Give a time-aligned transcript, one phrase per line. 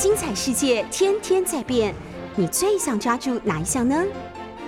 [0.00, 1.94] 精彩世界天天在变，
[2.34, 4.02] 你最想抓住哪一项呢？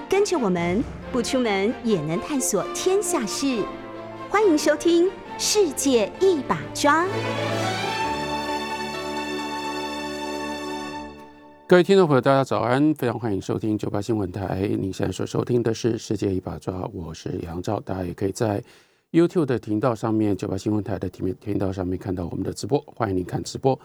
[0.06, 3.64] 跟着我们不出门也能探索天下事，
[4.28, 5.06] 欢迎收听
[5.38, 7.06] 《世界一把抓》。
[11.66, 12.94] 各位听众朋友，大家早安！
[12.94, 14.68] 非常欢迎收听九八新闻台。
[14.78, 17.80] 您现在所收听的是《世界一把抓》，我是杨照。
[17.80, 18.62] 大家也可以在
[19.12, 22.78] YouTube 的频道上面、九八新闻台的频频道上面看到我们的直播。
[22.94, 23.80] 欢迎您看直播。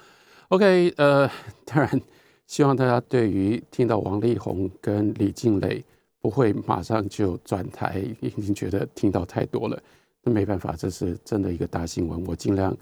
[0.49, 1.29] OK，呃，
[1.65, 2.01] 当然
[2.45, 5.83] 希望大家对于听到王力宏跟李静蕾
[6.21, 9.77] 不会马上就转台，已经觉得听到太多了。
[10.23, 12.75] 那没办法，这是真的一个大新闻，我尽量。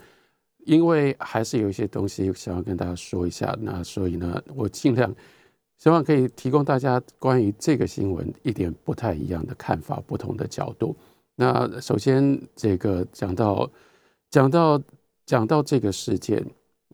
[0.66, 5.14] 因为还是有一些东西想要跟大家说一下，那所以呢，我尽量
[5.78, 10.96] 希望可以提供大家关于这个新闻一点不太一样的看法，不同的角度。
[11.36, 13.70] 那首先，这个讲到
[14.32, 14.82] 讲到
[15.26, 16.44] 讲到这个事件，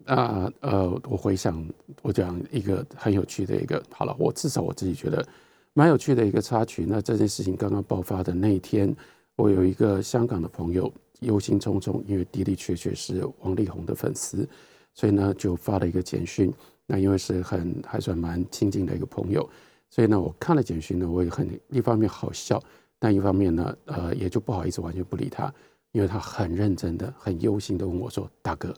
[0.06, 1.68] 啊呃，我回想
[2.02, 5.26] 我讲一个很有趣的一个，好了，我至少我自己觉得
[5.74, 6.86] 蛮有趣的一个插曲。
[6.88, 8.96] 那这件事情刚刚爆发的那一天，
[9.36, 10.92] 我有一个香港的朋友。
[11.22, 14.50] 忧心忡忡，因为的的确确是王力宏的粉丝，
[14.96, 16.52] 所以呢就发了一个简讯。
[16.88, 19.48] 那因为是很还算蛮亲近的一个朋友，
[19.92, 22.60] 所以呢我看了简讯呢，我也很一方面好笑，
[22.98, 25.54] 但一方面呢，呃也就不好意思完全不理他，
[25.92, 28.74] 因为他很认真的、很忧心的问我说：“大哥，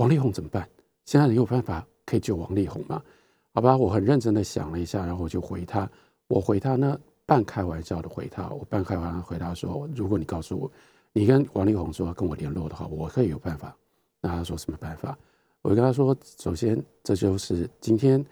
[0.00, 0.66] 王力宏怎么办？
[1.04, 3.02] 现在你有办法可以救王力宏吗？”
[3.52, 5.86] 好吧，我很认真的想了一下，然后我就回他。
[6.26, 10.70] 我回他呢，半开玩笑的回他，我半开玩笑回答说：“如果你告诉我。”
[11.12, 13.76] 你跟王力宏说跟我联络的话，我可以有办法。
[14.22, 15.18] 那他说什么办法？
[15.60, 18.24] 我跟他说，首先这就是今天，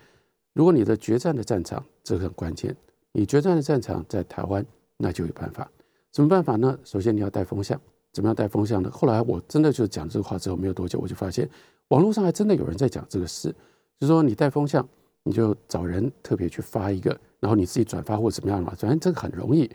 [0.54, 2.74] 如果你的决战的战场，这个很关键。
[3.12, 4.64] 你决战的战场在台湾，
[4.96, 5.70] 那就有办法。
[6.12, 6.78] 什么办法呢？
[6.84, 7.78] 首先你要带风向，
[8.18, 8.90] 怎么样带风向呢？
[8.90, 11.48] 后来我真的就讲这个话之后，没有多久，我就发现
[11.86, 13.48] 网络上还真的有人在讲这个事，
[13.96, 14.84] 就是说你带风向，
[15.22, 19.70] 你就找人特别去发一个，然后你自己转发或怎么样嘛，反正这个很容易，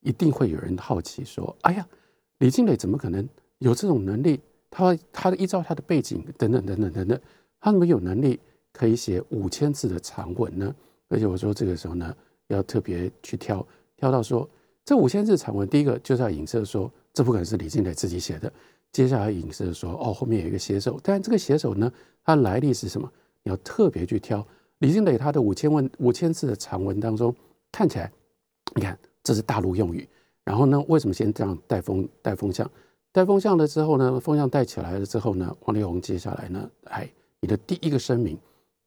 [0.00, 1.86] 一定会有人好奇说，哎呀。
[2.40, 3.26] 李静蕾怎么可能
[3.60, 4.38] 有这种能力？
[4.68, 7.18] 他他依照他的背景等等等等等等，
[7.58, 8.38] 他怎么有能力
[8.74, 10.74] 可以写五千字的长文呢？
[11.08, 12.14] 而且我说这个时候呢，
[12.48, 13.66] 要特别去挑
[13.96, 14.46] 挑到说，
[14.84, 18.52] 这五千字长文，第一个就是要影射说，这不可能是李静蕾自己写的。
[18.92, 21.90] 接下来影射说，哦，后面有一个写手，但这个写手呢，
[22.22, 23.10] 他来历是什么？
[23.42, 24.46] 你要特别去挑。
[24.80, 27.34] 李静蕾他的五千文五千字的长文当中，
[27.72, 28.12] 看起来，
[28.74, 30.06] 你看这是大陆用语。
[30.44, 30.78] 然后呢？
[30.88, 32.70] 为什么先这样带风带风向？
[33.12, 34.20] 带风向了之后呢？
[34.20, 35.56] 风向带起来了之后呢？
[35.64, 36.70] 王力宏接下来呢？
[36.84, 37.10] 哎，
[37.40, 38.38] 你的第一个声明，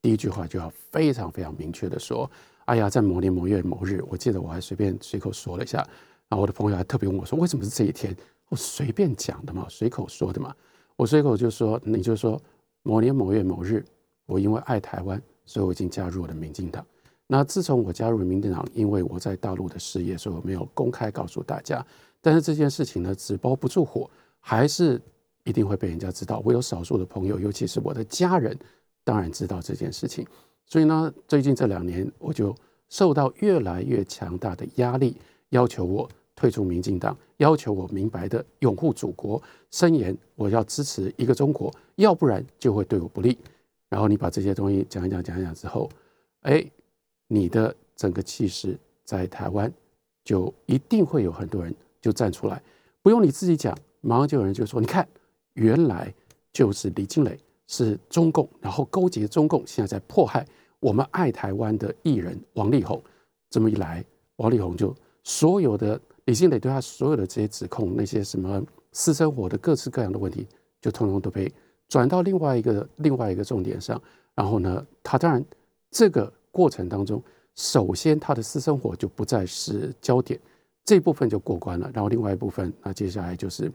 [0.03, 2.29] 第一句话就要非常非常明确的说：
[2.65, 5.83] 哎呀，在某年某月某日，我记得我还随便随口说了一下。
[6.29, 8.15] 然后我的朋友还特别问我说：为什么是这一天？
[8.49, 10.55] 我随便讲的嘛，随口说的嘛。
[10.95, 12.41] 我随口就说，你就说
[12.83, 13.83] 某年某月某日，
[14.25, 16.85] 我因为爱台湾，所以我已经加入我的民进党。
[17.25, 21.85] 那自从我加入民进党，因为我在大陆的事业，所以我没有公开告诉大家。
[22.21, 24.99] 但是这件事情呢，纸包不住火，还是
[25.43, 26.41] 一定会被人家知道。
[26.43, 28.57] 我有少数的朋友，尤其是我的家人，
[29.03, 30.25] 当然知道这件事情。
[30.65, 32.53] 所以呢，最近这两年，我就
[32.89, 35.15] 受到越来越强大的压力，
[35.49, 39.41] 要求我退出民进党，要求我明白的拥护祖国，
[39.71, 43.37] 声言我要支持一个中国，要不然就会对我不利。
[43.89, 45.89] 然后你把这些东西讲一讲，讲一讲之后，
[46.43, 46.65] 哎。
[47.31, 49.71] 你的整个气势在台湾，
[50.23, 52.59] 就一定会有很多人就站出来，
[53.03, 55.07] 不用你自己讲，马上就有人就说：“你看，
[55.53, 56.11] 原来
[56.51, 60.43] 就是李金磊是中共，然后勾结中共，现在在迫害
[60.79, 62.99] 我们爱台湾的艺人王力宏。”
[63.51, 64.03] 这么一来，
[64.37, 64.91] 王力宏就
[65.23, 70.47] 所有的李金磊对他所有的这些指控，那些什么私生活的各式各样的问题，
[70.79, 71.51] 就通通都被
[71.87, 73.99] 转到另外一个另外一个重点上。
[74.35, 75.43] 然后呢，他当然
[75.91, 76.31] 这个。
[76.51, 77.21] 过程当中，
[77.53, 80.37] 首先他的私生活就不再是焦点，
[80.83, 81.89] 这部分就过关了。
[81.93, 83.71] 然后另外一部分，那接下来就是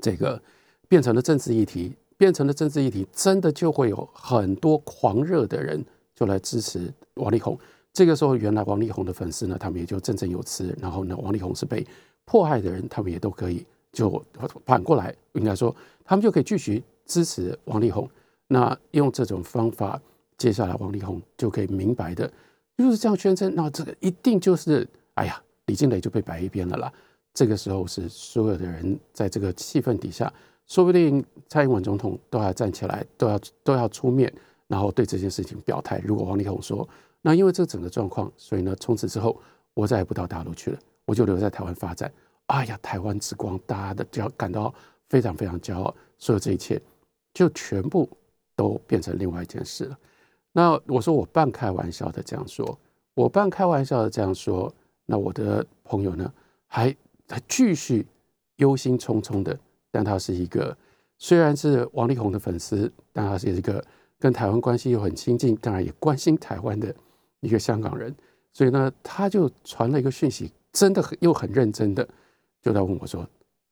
[0.00, 0.40] 这个
[0.88, 5.84] 变成了政治议题，变成了政治议题，真的就会有很多狂热的人
[6.14, 7.58] 就来支持王力宏。
[7.92, 10.76] 这个时候，原来王力宏的粉丝呢，他们也就振振有词。
[10.80, 11.86] 然后呢，王力宏是被
[12.24, 14.24] 迫害的人，他们也都可以就
[14.64, 18.08] 反过来，应该说他们就可以继续支持王力宏。
[18.46, 20.00] 那用这种方法。
[20.38, 22.26] 接下来，王力宏就可以明白的，
[22.78, 26.90] 就是这样宣称，那这个一定就是，哎呀，李金磊就被摆一边了啦。
[27.34, 30.32] 这个时候是所有的人在这个气氛底下，
[30.66, 34.32] 说不定蔡英文总统都要站起来，都要都要出面，
[34.66, 36.00] 然后对这件事情表态。
[36.02, 36.88] 如果王力宏说，
[37.22, 39.40] 那因为这整个状况，所以呢，从此之后
[39.74, 42.12] 我再也不到大陆去了，我就留在台湾发展。
[42.46, 44.74] 哎呀，台湾之光，大家的就要感到
[45.08, 46.80] 非常非常骄傲，所有这一切
[47.34, 48.08] 就全部。
[48.56, 49.98] 都变成另外一件事了。
[50.52, 52.78] 那我说我半开玩笑的这样说，
[53.14, 54.70] 我半开玩笑的这样说，
[55.06, 56.30] 那我的朋友呢，
[56.66, 56.94] 还
[57.26, 58.06] 还继续
[58.56, 59.58] 忧心忡忡的。
[59.90, 60.76] 但他是一个
[61.16, 63.82] 虽然是王力宏的粉丝，但他是一个
[64.18, 66.94] 跟台湾关系又很亲近，当然也关心台湾的
[67.40, 68.14] 一个香港人。
[68.52, 72.06] 所以呢，他就传了一个讯息，真的很又很认真的，
[72.62, 73.28] 就在问我说：“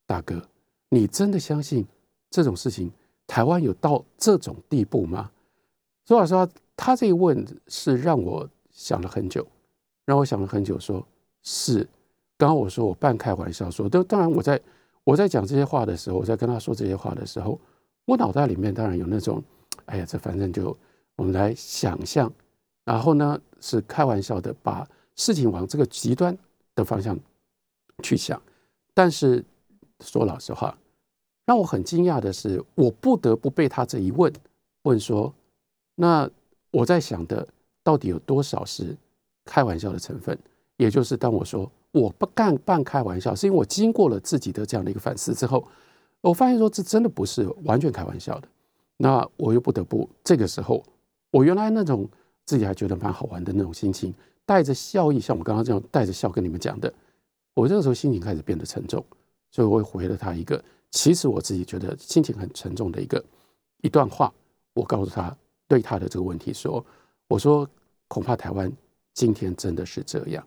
[0.06, 0.42] 大哥，
[0.88, 1.86] 你真的相信
[2.30, 2.90] 这种事情？
[3.26, 5.30] 台湾有到这种地步吗？”
[6.06, 6.48] 说老实话。
[6.80, 9.44] 他这一问是让我想了很久，
[10.04, 10.78] 让我想了很久。
[10.78, 11.04] 说
[11.42, 11.82] 是，
[12.36, 14.60] 刚刚我说我半开玩笑说，都当然我在
[15.02, 17.58] 我在讲这些话的时候，我在跟他说这些话的时候，
[18.04, 19.42] 我脑袋里面当然有那种，
[19.86, 20.74] 哎呀，这反正就
[21.16, 22.32] 我们来想象，
[22.88, 26.36] 然后呢是开玩笑的，把事情往这个极端
[26.74, 27.18] 的方向
[28.02, 28.40] 去想。
[28.94, 29.44] 但是
[30.00, 30.76] 说老实话，
[31.44, 34.32] 让我很惊讶的是，我不得不被他这一问
[34.84, 35.32] 问说，
[35.94, 36.28] 那。
[36.70, 37.48] 我在想的
[37.82, 38.94] 到底有多少是
[39.46, 40.38] 开玩笑的成分？
[40.76, 45.66] 也就是当我说我不干半开玩笑，是因为我经过了自己的这样的一个反思之后，
[46.20, 48.48] 我发现说这真的不是完全开玩笑的。
[48.98, 50.84] 那我又不得不这个时候，
[51.30, 52.06] 我原来那种
[52.48, 54.14] 自己还觉得蛮好玩的那种心情，
[54.46, 56.90] 带着笑意，像我刚刚这样带着笑跟你们讲的，
[57.52, 59.04] 我这个时候心情开始变得沉重，
[59.50, 63.22] 所以我回了他一个，其实我自己觉得心情很沉重的一个
[63.82, 64.32] 一段话，
[64.72, 65.36] 我告诉他。
[65.70, 66.82] 对他的这个问题说
[67.28, 67.68] ：“我说
[68.08, 68.72] 恐怕台湾
[69.12, 70.42] 今天真的是这样，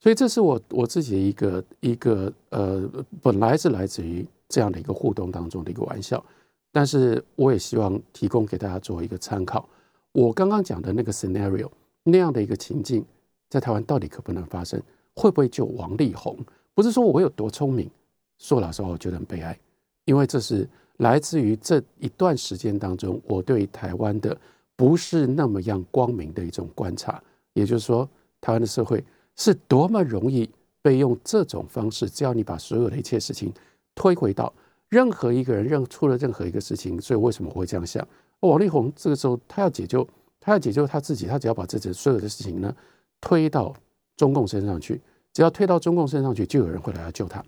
[0.00, 2.88] 所以这是我我自己的一个一个呃，
[3.20, 6.24] 本来是来自于这样的一个互动当中的一个玩笑，
[6.72, 9.68] 但是我也希望提供给大家做一个参考。
[10.14, 11.68] 我刚刚讲的那个 scenario
[12.02, 13.04] 那样的一个情境，
[13.50, 14.80] 在台湾到底可不能发生？
[15.14, 16.38] 会不会救王力宏？
[16.72, 17.90] 不是说我有多聪明，
[18.38, 19.58] 说老实话，我觉得很悲哀，
[20.06, 20.66] 因为这是
[20.96, 24.34] 来自于这一段时间当中我对台湾的。”
[24.76, 27.22] 不是那么样光明的一种观察，
[27.52, 28.08] 也就是说，
[28.40, 29.04] 台湾的社会
[29.36, 30.50] 是多么容易
[30.82, 33.52] 被用这种方式，只要你把所有的一切事情
[33.94, 34.52] 推回到
[34.88, 38.04] 任何一个人认出了任何一个事情，所以为什么我会这样想？
[38.48, 40.06] 王力宏这个时候他要解救，
[40.40, 42.74] 他要解救他自己，他只要把这所有的事情呢
[43.20, 43.74] 推到
[44.16, 45.00] 中共身上去，
[45.32, 47.44] 只要推到中共身上去，就有人会来救他。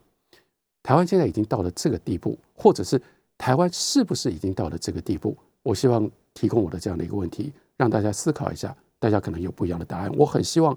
[0.83, 3.01] 台湾现在已经到了这个地步，或者是
[3.37, 5.37] 台湾是不是已经到了这个地步？
[5.63, 6.11] 我希望。
[6.37, 10.13] 提供我的这样的一个问题，让大家思考一下，大家可能有不一样的答案。
[10.15, 10.77] 我很希望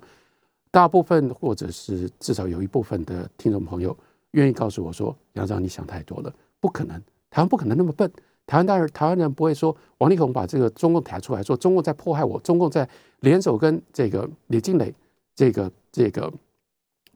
[0.72, 3.94] 大部分或者是至少有一部分的听众朋友
[4.32, 6.98] 愿意告诉我说：“杨章，你想太多了，不可能，
[7.30, 8.10] 台湾不可能那么笨。
[8.50, 14.92] 台湾当然，台湾人不会说王力宏把这个中共抬出来说中共在迫害我，中共在联手跟这个李金磊
[15.36, 16.34] 这个这个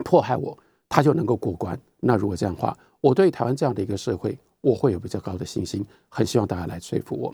[0.05, 0.55] 迫害我，
[0.87, 1.77] 他就能够过关。
[2.01, 5.83] 那如果这样的话，我对台湾这样的一个社会，我会有比较高的信心。
[6.07, 7.33] 很希望大家来说服我。”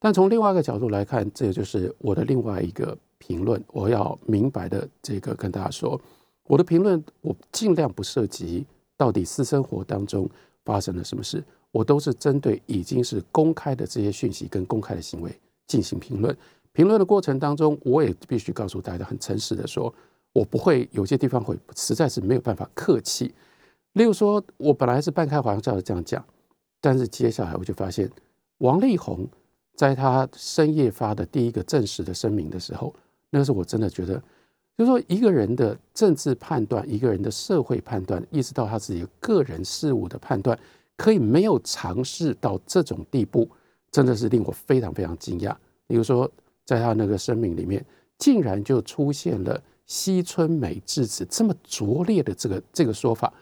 [0.00, 3.62] 但从另外一个角度来看，这也就是我的另外一个评论。
[3.68, 6.00] 我要明白的这个跟大家说，
[6.48, 8.66] 我的评论我尽量不涉及
[8.96, 10.28] 到底私生活当中
[10.64, 11.42] 发生了什么事，
[11.76, 15.30] 我都是针对已经是公开的这些讯息跟公开的行为
[15.66, 16.34] 进行评论。
[16.72, 19.92] 评论的过程当中，我也必须告诉大家很诚实的说，
[20.32, 23.34] 我不会有些地方会实在是没有办法客气。
[23.92, 26.24] 例如说，我本来是半开玩笑的这样讲，
[26.80, 28.10] 但是接下来我就发现
[28.58, 29.28] 王力宏。
[29.76, 32.94] 在他深夜发的第一个正式的声明的时候，
[33.28, 34.14] 那个时候我真的觉得，
[34.74, 40.58] 就是说一个人的政治判断，一个人的社会判断，一直到他自己个人事物的判断，
[40.96, 43.48] 可以没有尝试到这种地步，
[43.90, 45.54] 真的是令我非常非常惊讶。
[45.86, 46.30] 比如说，
[46.64, 47.84] 在他那个声明里面，
[48.18, 53.32] 竟然就出现了“西村美智子”这么拙劣的这个这个说法。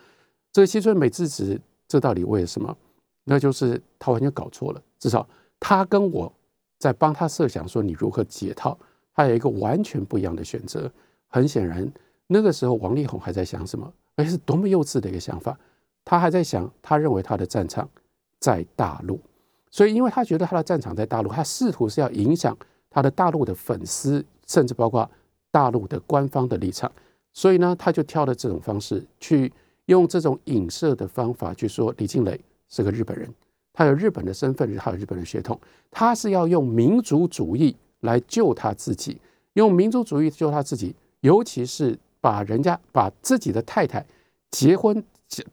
[0.53, 1.59] 这个“西村美智子”
[1.89, 2.77] 这到底为什么？
[3.25, 5.27] 那就是他完全搞错了，至少。
[5.61, 6.31] 他跟我
[6.79, 8.77] 在帮他设想说你如何解套，
[9.15, 10.91] 他有一个完全不一样的选择。
[11.29, 11.91] 很显然，
[12.27, 13.91] 那个时候王力宏还在想什么？
[14.17, 15.59] 而且是多么幼稚的一个想法。
[16.05, 17.89] 他还在想，他认为他的战场
[18.39, 19.21] 在大陆，
[19.71, 22.57] 所以因为他觉得他的战场在大陆，他试图是要影响
[22.91, 25.11] 他的大陆的粉丝，甚至包括
[25.51, 26.91] 大陆的官方的立场。
[27.33, 29.53] 所以呢，他就挑了这种方式，去
[29.87, 33.29] 用这种影射的方法去说李静蕾是个日本人。
[33.73, 35.59] 他有日本的身份，他有日本的血统，
[35.91, 39.19] 他是要用民族主义来救他自己，
[39.55, 44.07] 用民族主义救他自己，尤其是把人家把自己的太太
[44.53, 45.03] 结婚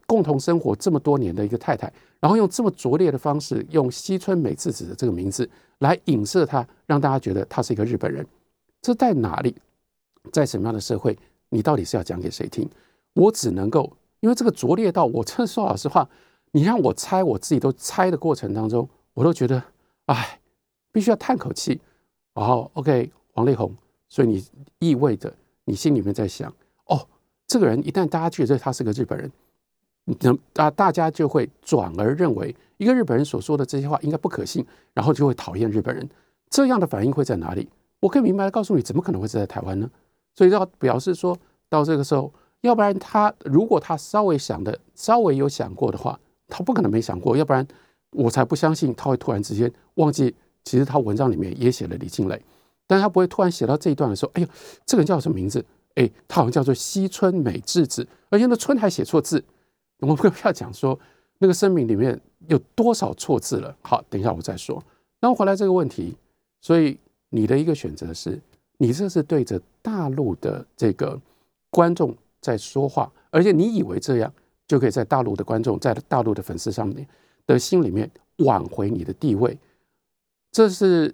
[0.05, 8.25] 共同生活这么多年的一个太太，然后用这么拙劣的方式，用西村美智子的这个名字来影射他，让大家觉得他是一个日本人。
[8.81, 9.55] 这在哪里，
[10.31, 11.17] 在什么样的社会，
[11.49, 12.69] 你到底是要讲给谁听？
[13.13, 16.07] 我只能够因为这个拙劣到，我真说老实话。
[16.53, 19.63] 你让我猜，我自己都猜的过程当中，我都觉得，
[20.07, 20.37] 哎，
[20.91, 21.79] 必须要叹口气。
[22.33, 23.73] 然后，OK，王力宏，
[24.09, 24.43] 所以你
[24.79, 25.33] 意味着
[25.63, 26.53] 你心里面在想，
[26.87, 27.07] 哦，
[27.47, 29.31] 这个人一旦大家觉得他是个日本人，
[30.05, 36.07] 那大大家就会转而认为一个日本人所说的这些话应该不可信，然后就会讨厌日本人。
[36.49, 37.69] 这样的反应会在哪里？
[37.99, 39.89] 我可以明白的告诉你，怎么可能会是在台湾呢？
[40.33, 41.37] 所以要表示说
[41.69, 47.65] 到这个时候，要不然他如果他稍微想的稍微有想过的话，他不可能没想过，要不然
[48.11, 50.35] 我才不相信他会突然之间忘记。
[50.63, 52.39] 其实他文章里面也写了李静蕾，
[52.85, 54.47] 但他不会突然写到这一段的时候，哎呦，
[54.85, 55.65] 这个人叫什么名字？
[55.95, 59.43] 哎，他好像叫做西村美智子，而且那村还写错字。
[60.01, 60.99] 我们不要讲说
[61.37, 63.75] 那个声明里面有多少错字了。
[63.81, 64.83] 好，等一下我再说。
[65.19, 66.15] 然后回来这个问题，
[66.59, 66.97] 所以
[67.29, 68.39] 你的一个选择是，
[68.77, 71.19] 你这是对着大陆的这个
[71.69, 74.33] 观众在说话，而且你以为这样
[74.67, 77.07] 就可以在大陆的观众、在大陆的粉丝上面
[77.45, 79.57] 的心里面挽回你的地位。
[80.51, 81.13] 这是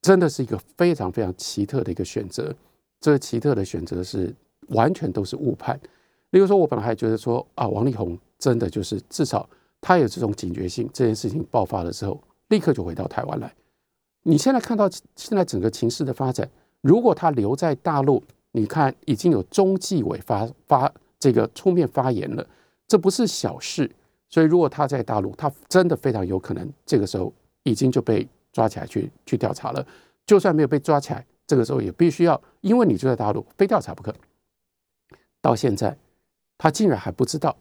[0.00, 2.54] 真的是一个非常非常奇特的一个选择，
[3.00, 4.34] 这个奇特的选择是
[4.68, 5.78] 完全都是误判。
[6.30, 9.48] 例如说，我本来还觉得说啊，王力宏真的就是至少
[9.80, 13.52] 他有这种警觉性，这件事情爆发了之后，立刻就回到台湾来。
[14.22, 16.48] 你现在看到现在整个情势的发展，
[16.80, 18.22] 如果他留在大陆，
[18.52, 22.46] 你看已经有中纪委发发这个出面发言了，
[22.86, 23.90] 这不是小事。
[24.28, 27.32] 所以如果他在大陆，他真的非常有可能这个时候
[27.62, 28.28] 已经就被。
[28.52, 29.86] 抓起来去去调查了，
[30.26, 34.12] 就算没有被抓起来，这个时候也必须要，因为你就在大陆，非调查不可。
[35.40, 35.96] 到现在，
[36.62, 37.56] 他竟然还不知道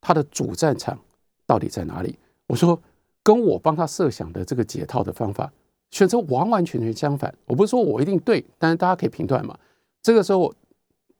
[0.00, 0.98] 他的主战场
[1.46, 2.18] 到底在哪里。
[2.46, 2.80] 我说，
[3.22, 5.52] 跟我帮他设想的这个解套的方法，
[5.90, 7.32] 选择完完全全相反。
[7.44, 9.54] 我不是说我一定对，但是大家可以评断嘛。
[10.00, 10.50] 这个时候，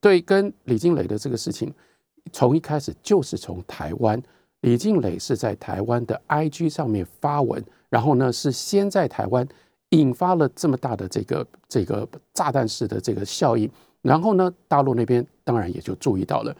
[0.00, 1.70] 对跟李静蕾的这个事情，
[2.32, 4.20] 从一开始就是从台湾，
[4.62, 7.62] 李静蕾是在台湾的 IG 上面发文。
[7.90, 9.46] 然后呢，是先在台湾
[9.90, 16.56] 引发了这么大的这个这个炸弹式的这个效应，然后呢，大陆那边当然也就注意到了。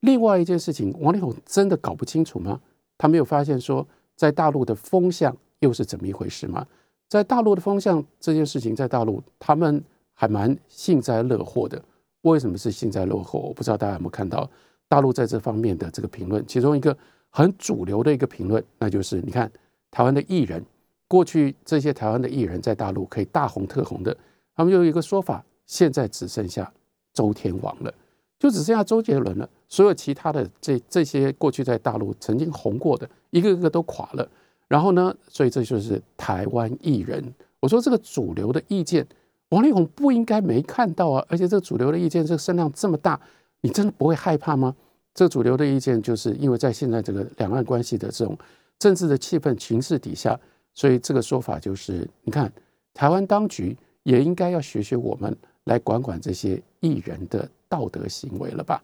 [0.00, 2.60] 另外一件事情，王力宏真的搞不清楚吗？
[2.96, 6.66] 他没有发现说，在大陆的风向又是怎么一回事吗？
[7.08, 9.82] 在大陆的风向这件事情，在大陆他们
[10.14, 11.82] 还蛮幸灾乐祸的。
[12.22, 13.38] 为什么是幸灾乐祸？
[13.38, 14.48] 我不知道大家有没有看到
[14.88, 16.96] 大陆在这方面的这个评论，其中一个
[17.30, 19.50] 很主流的一个评论，那就是你看。
[19.90, 20.62] 台湾的艺人，
[21.08, 24.14] 过去这些台湾的艺人，在大陆可以大红特红的，
[24.54, 26.70] 他们有一个说法，现在只剩下
[27.14, 27.94] 周天王了，
[28.38, 34.28] 就只剩下周杰伦了，所有其他的这这些过去在大陆曾经红过的，一个个都垮了。
[34.68, 37.34] 然后呢，所以这就是台湾艺人。
[37.60, 39.06] 我说这个主流的意见，
[39.48, 43.20] 王力宏不应该没看到啊，而且这个主流的意见，这个声量这么大，
[43.62, 44.74] 你真的不会害怕吗？
[45.14, 48.38] 这主流的意见，就是因为在现在这个两岸关系的这种。
[48.78, 50.38] 政治的气氛情势底下，
[50.72, 52.52] 所以这个说法就是：你看，
[52.94, 58.82] 台湾当局也应该要学学我们，来管管这些艺人的道德行为了吧？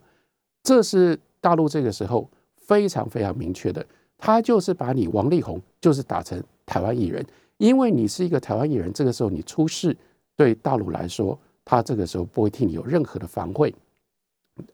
[0.62, 3.84] 这是大陆这个时候非常非常明确的，
[4.18, 7.24] 他就是把你王力宏就是打成台湾艺人，
[7.58, 9.96] 因为你是一个台湾艺人，这个时候你出事，
[10.36, 13.74] 对大陆来说，他这个时候不会替你有任何的防卫，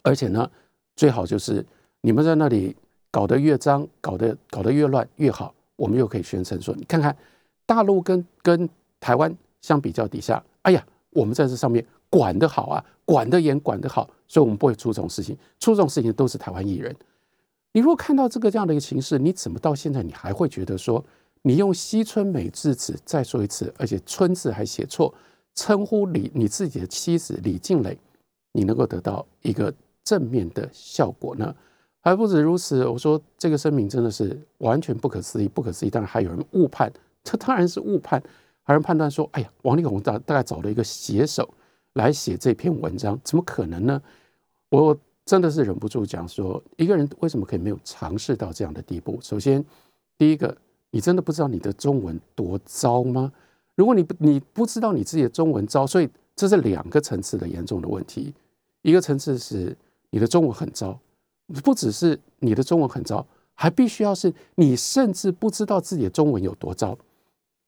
[0.02, 0.50] 而且呢，
[0.96, 1.64] 最好就是
[2.00, 2.76] 你们在那里。
[3.12, 7.16] 搞得越脏，搞得搞得越乱越好，我们又可以宣称说，你看看
[7.66, 16.94] 大陆跟跟台湾相比较底下，哎呀，我们在这上面管得好啊，管得严，管得好，所以我们不会出这种事情，出这种事情都是台湾艺人。
[17.72, 21.02] 你如果看到这个这样的一个形势，你怎么到现在你还会觉得说，
[21.42, 25.14] 你用西村美智子再说一次，而且村字还写错，
[25.54, 27.96] 称呼李你自己的妻子李静蕾，
[28.52, 31.54] 你能够得到一个正面的效果呢？
[32.02, 35.90] 还不止如此，我说这个声明真的是完全不可思议，不可思议。
[35.90, 36.90] 当然还有人误判，
[37.22, 38.20] 这当然是误判。
[38.62, 41.48] 还有人判断说，哎呀，王力宏大大概找了一个写手
[42.00, 44.02] 来写这篇文章，怎么可能呢？
[44.70, 49.18] 我真的是忍不住讲说，一个人为什么可以没有尝试到这样的地步？
[49.22, 49.64] 首先，
[50.18, 50.56] 第一个，
[50.90, 53.32] 你真的不知道你的中文多糟吗？
[53.74, 58.34] 如果你不你不知道你自己的中文糟，所以这是两个层次的严重的问题。
[58.82, 59.76] 一个层次是
[60.10, 60.98] 你的中文很糟。
[61.64, 66.96] 不只是你的中文很糟，还必须要是你甚至不知道自己的中文有多糟，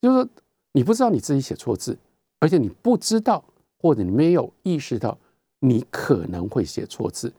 [0.00, 0.28] 就是
[0.70, 1.98] 你不知道你自己写错字，
[2.38, 3.42] 而且你不知道
[3.82, 5.18] 或者你没有意识到
[5.58, 7.32] 你可能会写错字。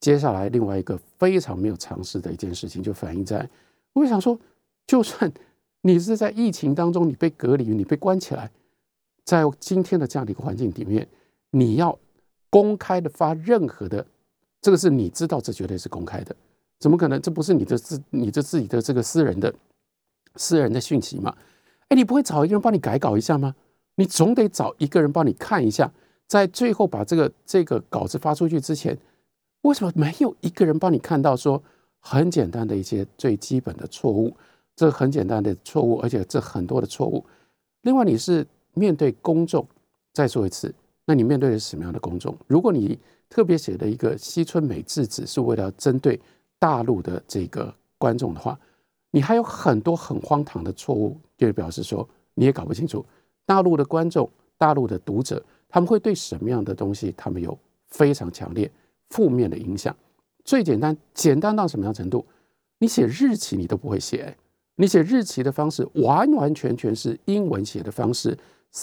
[0.00, 3.48] 接下来另外一个非常没有常识的一件事情，就反映在
[3.92, 4.38] 我想说，
[4.86, 5.30] 就算
[5.82, 8.50] 你是在疫情当中，你被隔离，你被关起来，
[9.24, 11.06] 在今天的这样的一个环境里面，
[11.50, 11.98] 你要
[12.48, 14.06] 公开的发任何的。
[14.62, 16.34] 这个是你知道，这绝对是公开的，
[16.78, 17.20] 怎么可能？
[17.20, 19.54] 这不是你的自、你的自己的这个私人的、
[20.36, 21.36] 私人的讯息嘛？
[21.88, 23.54] 哎，你不会找一个人帮你改稿一下吗？
[24.00, 25.92] 你总得找一个人帮你看一下，
[26.26, 28.96] 在最后把这个这个稿子发出去之前，
[29.60, 31.36] 为什么没有一个人帮你看到？
[31.36, 31.62] 说
[31.98, 34.34] 很简单的一些最基本的错误，
[34.74, 37.22] 这很简单的错误，而且这很多的错误。
[37.82, 39.68] 另外，你是面对公众，
[40.14, 42.34] 再说一次，那你面对的是什么样的公众？
[42.46, 46.18] 如果你特别写的一个西村美智子是为了针对
[46.58, 48.58] 大陆的这个观众的话，
[49.10, 53.04] 你还有很多很荒唐的错误，就表示说你也搞不清楚。
[53.50, 58.70] 大陆的观众、大陆的读者，他们会对什么样的东西，他们有非常强烈
[59.08, 59.92] 负面的影响。
[60.44, 62.24] 最简单，简单到什么样程度？
[62.78, 64.36] 你写日期你都不会写，
[64.76, 68.38] 你写日期的方式完完全全是英文写的方式。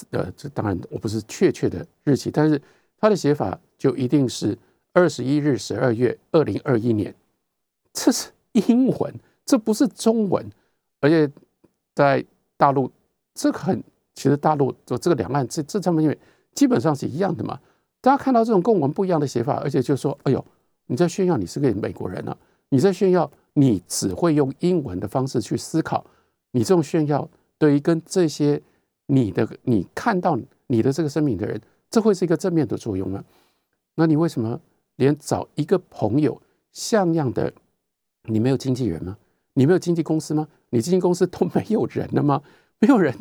[0.09, 2.62] 呃，这当然我不是确切的日期，但是
[3.00, 4.57] 它的写法就一定是
[4.91, 7.15] 二十一日十二月二零二一年，
[7.93, 10.45] 这是英文，这不是中文，
[11.00, 11.31] 而且
[11.95, 12.25] 在
[12.57, 12.91] 大陆
[13.33, 13.81] 这个很。
[14.17, 16.19] 其实大陆就这个两岸这这上面因为
[16.55, 17.59] 基本上是一样的嘛，
[18.01, 20.43] 大家看到这种跟我们不一样的写法，而且就说：“哎呦，
[20.88, 22.36] 你在炫耀你是个美国人呢？
[22.69, 26.03] 你在炫耀你只会用英文的方式去思考？
[26.50, 28.59] 你这种炫耀对于跟这些
[29.05, 33.24] 你的你看到你的这个声明的人，这会是一个正面的作用吗？
[33.93, 34.59] 那你为什么
[34.95, 37.53] 连找一个朋友像样的？
[38.24, 39.15] 你没有经纪人吗？
[39.53, 40.47] 你没有经纪公司吗？
[40.71, 42.41] 你经纪公司都没有人了吗？
[42.79, 43.13] 没有人。”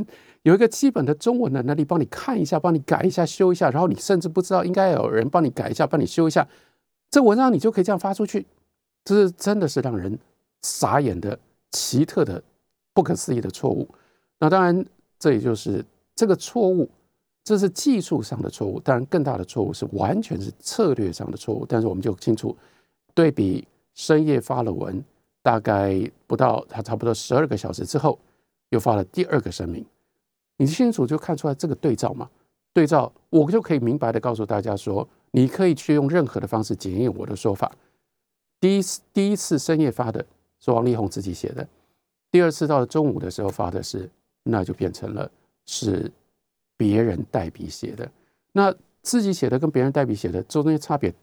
[0.46, 6.46] 有一个基本的中文的能力，帮你看一下，帮你改一下，修一下，然后你甚至不知道应该有人帮你改一下，帮你修一下，
[7.10, 8.46] 这文章你就可以这样发出去，
[9.04, 10.16] 这是真的是让人
[10.62, 11.36] 傻眼的
[11.72, 12.40] 奇特的
[12.94, 13.88] 不可思议的错误。
[14.38, 14.86] 那当然，
[15.18, 15.84] 这也就是
[16.14, 16.88] 这个错误，
[17.42, 18.78] 这是技术上的错误。
[18.78, 21.66] 当然，更大的错误是完全是策略上的错误。
[21.68, 22.56] 但是我们就清楚，
[23.14, 25.02] 对比深夜发了文，
[25.42, 28.16] 大概不到他差不多十二个小时之后，
[28.68, 29.84] 又发了第二个声明。
[30.56, 32.28] 你清楚就看出来这个对照嘛？
[32.72, 37.70] 对照我就可以明白的告诉大家说，你可以去用任何的方式检验我的说法。
[38.60, 40.24] 第一次第一次深夜发的
[40.60, 41.66] 是王力宏自己写的，
[42.30, 44.10] 第二次到了中午的时候发的是，
[44.42, 45.30] 那就变成了
[45.66, 46.10] 是
[46.76, 48.10] 别人代笔写的。
[48.52, 51.14] 那自己写的跟别人代笔写的中间差别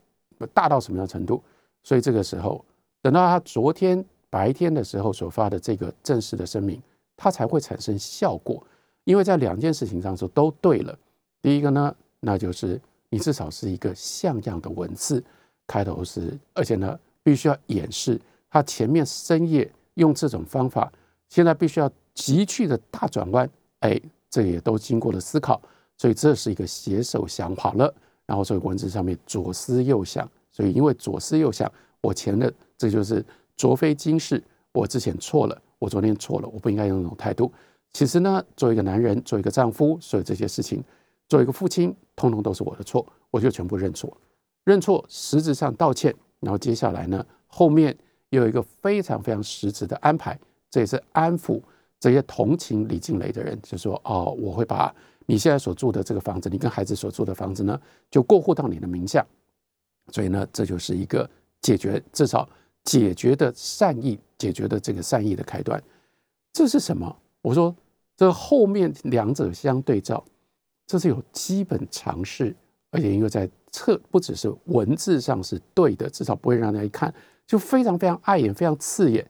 [0.53, 1.43] 大到什么样程度？
[1.83, 2.63] 所以这个时候
[3.01, 6.81] 等到他昨天白天的时候所发的这个正式的声明，
[7.17, 8.65] 它才会产生效果。
[9.03, 10.97] 因为在两件事情上说都对了。
[11.41, 15.23] 第一个呢，那就是你至少是一个像样的文字，
[15.67, 20.91] 开头是，而且呢，必须要掩饰他前面深夜用这种方法，
[21.29, 25.61] 现在必须要急剧的大转弯，哎，这也都经过了思考，
[25.97, 27.93] 所以这是一个携手想好了，
[28.25, 33.23] 然后所以文字上面左思右想，所以因为左思右想，我前的这就是
[33.57, 37.51] 卓非今世，我之前错了，我昨天错了，我不应该用那种态度。
[37.93, 40.83] 其实呢，作为一个男人，作为一个丈夫，所有这些事情，
[41.29, 44.11] 作为一个父亲，通通都是我的错，我就全部认错，
[44.63, 47.95] 认错，实质上道歉，然后接下来呢，后面
[48.29, 50.37] 有一个非常非常实质的安排，
[50.71, 51.61] 这也是安抚
[51.99, 54.93] 这些同情李静蕾的人，就说哦，我会把
[55.27, 57.79] 你现在所住的这个房子，你跟孩子所住的房子呢，
[58.09, 59.23] 就过户到你的名下，
[60.11, 61.29] 所以呢，这就是一个
[61.61, 62.49] 解决至少
[62.83, 65.79] 解决的善意，解决的这个善意的开端，
[66.51, 67.15] 这是什么？
[67.43, 67.75] 我说。
[68.15, 70.23] 这后面两者相对照，
[70.85, 72.55] 这是有基本常识，
[72.91, 77.11] 而且因为在测，不只是文字上是对的，至少不会让人家一看
[77.47, 79.27] 就非常非常碍眼、非常刺眼。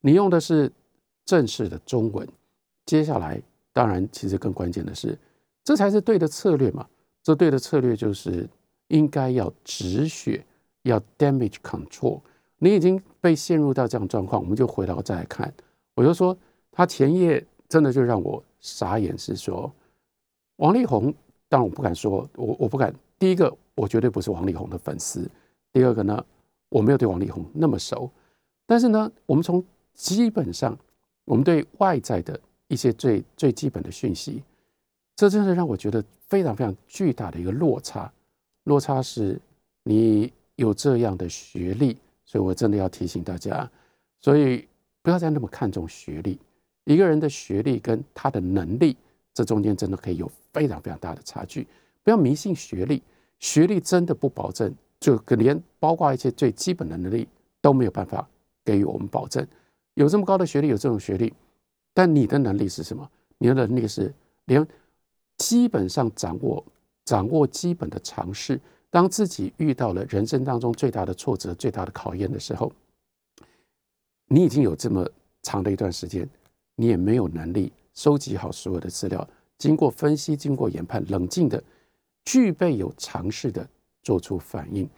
[0.00, 0.72] 你用的是
[1.26, 2.26] 正式的中文，
[2.86, 5.16] 接下来当然其实更关键的是，
[5.62, 6.86] 这才是对的策略嘛。
[7.22, 8.48] 这对的策略就是
[8.88, 10.42] 应该要止血，
[10.84, 12.22] 要 damage control。
[12.58, 15.52] 你已经被陷入到这样状况，我们就回头再来看。
[15.94, 16.36] 我就说
[16.76, 17.42] 他前夜。
[17.68, 19.68] 真的就让我傻眼，是说
[20.58, 21.12] 王力宏，
[21.48, 22.94] 当然我不敢说，我我不敢。
[23.18, 25.28] 第一个，我绝对不是王力宏的粉丝；
[25.72, 26.24] 第二个呢，
[26.68, 28.08] 我没有对王力宏那么熟。
[28.66, 30.78] 但是呢，我们从基本上，
[31.24, 34.44] 我们对外在的一些最最基本的讯息，
[35.16, 38.08] 这真的让我觉得非常非常巨大的一个落差。
[38.62, 39.40] 落差是
[39.82, 43.68] 你有这样的学历，所以我真的要提醒大家，
[44.20, 44.68] 所以
[45.02, 46.38] 不要再那么看重学历。
[46.86, 48.96] 一个人的学历跟他的能力，
[49.34, 51.66] 这中间真的可以有非常非常大的差距。
[52.04, 53.02] 不要迷信学历，
[53.40, 57.28] 学历真的不保证，就连包括一些最基本的能力
[57.60, 58.26] 都没有办法
[58.64, 59.44] 给予我们保证。
[59.94, 61.34] 有这么高的学历，有这种学历，
[61.92, 63.10] 但你的能力是什么？
[63.38, 64.64] 你的能力是连
[65.38, 66.64] 基本上掌握
[67.04, 68.60] 掌握基本的常识。
[68.90, 72.72] 当自己遇到了人生当中最大的挫折、最大的考验的时候，
[74.28, 75.06] 你已经有这么
[75.42, 76.26] 长的一段时间。
[76.76, 81.62] 你也没有能力收集好所有的资料，经过分析、经过研判，冷静的、
[82.24, 83.66] 具备有尝试的
[84.02, 84.88] 做出反应。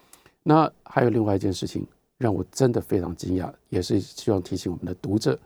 [0.43, 1.87] 那还有另外一件事情，
[2.17, 5.38] 让我真的非常惊讶，也是希望提醒我们的读者，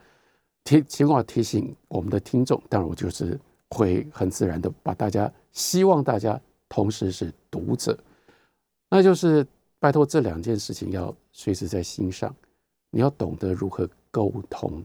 [0.64, 2.60] 提希望提醒我们的听众。
[2.68, 3.38] 当然，我就是
[3.70, 7.98] 会很自然的把大家，希望大家同时是读者，
[8.88, 9.46] 那就是
[9.78, 12.34] 拜托这两件事情要随时在心上。
[12.94, 14.84] 你要懂得如何沟通，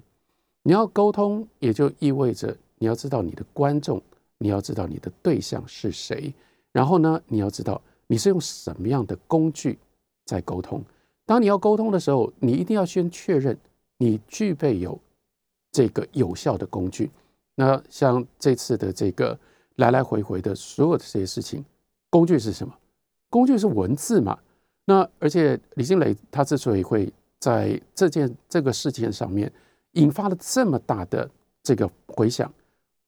[0.67, 4.01] 你要沟通，也就意味着你要知道你的观众，
[4.37, 6.33] 你要知道你的对象是谁，
[6.73, 9.79] 然后呢，你要知道你是用什么样的工具
[10.25, 10.83] 在沟通。
[11.25, 13.57] 当你要沟通的时候，你一定要先确认
[13.97, 14.99] 你具备有
[15.71, 17.09] 这个有效的工具。
[17.55, 19.39] 那像这次的这个
[19.77, 21.63] 来来回回的所有的这些事情，
[22.09, 22.73] 工具是什么？
[23.29, 24.37] 工具是文字嘛？
[24.83, 27.09] 那而且李金磊他之所以会。
[27.39, 29.49] 在这件这个事件上面
[29.97, 31.29] 引发了这么大的
[31.63, 32.51] 这个回响，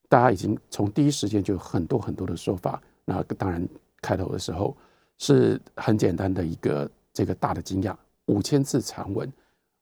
[0.08, 2.82] 大家已经从第一时间就有很多很多的说法。
[3.06, 3.68] 那当然
[4.02, 4.76] 开头的时候
[5.18, 9.32] 是很简单的一个这个大的惊讶：五千字长文，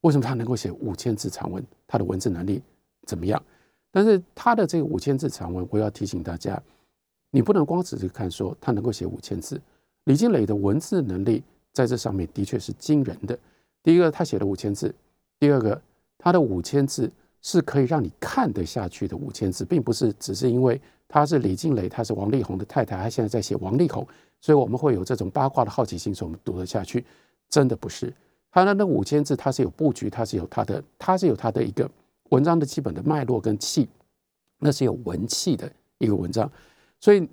[0.01, 1.65] 为什么他能够写五千字长文？
[1.87, 2.61] 他的文字能力
[3.05, 3.41] 怎么样？
[3.91, 6.61] 但是他的这个五千字长文，我要提醒大家，
[7.31, 9.59] 你不能光只是看说他能够写五千字。
[10.03, 11.43] 李金磊的文字能力
[11.73, 13.37] 在这上面的确是惊人的。
[13.83, 14.89] 第一个，他写了五千字；
[15.39, 15.81] 第二个，
[16.17, 24.05] 他的五千字是可以让你看得下去的五千字，并不是只是因为他是李静蕾，他是王力宏的太太，他现在在写王力宏，
[24.41, 27.05] 所以我们会有这种八卦的好奇心，所以我们读得下去。
[27.49, 28.13] 真的不是，
[28.51, 31.89] 他的那五千字，它是有布局，它是有它的，它是有它的一个
[32.29, 33.87] 文章的基本的脉络跟气，
[34.59, 36.51] 那是有文气的一个文章。
[36.99, 37.25] 所以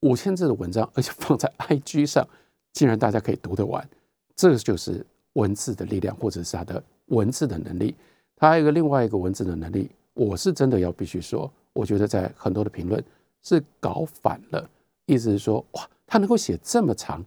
[0.00, 2.26] 五千字的文章，而且放在 IG 上，
[2.72, 3.88] 竟然大家可以读得完，
[4.34, 5.04] 这就是。
[5.34, 7.94] 文字的力量，或者是他的文字的能力，
[8.40, 13.04] 他还有一个另外一个文字的能力，我是真的要必须说，我觉得在很多的评论
[13.42, 14.66] 是搞反了，
[15.04, 17.22] 意思是说，哇，他能够写这么长，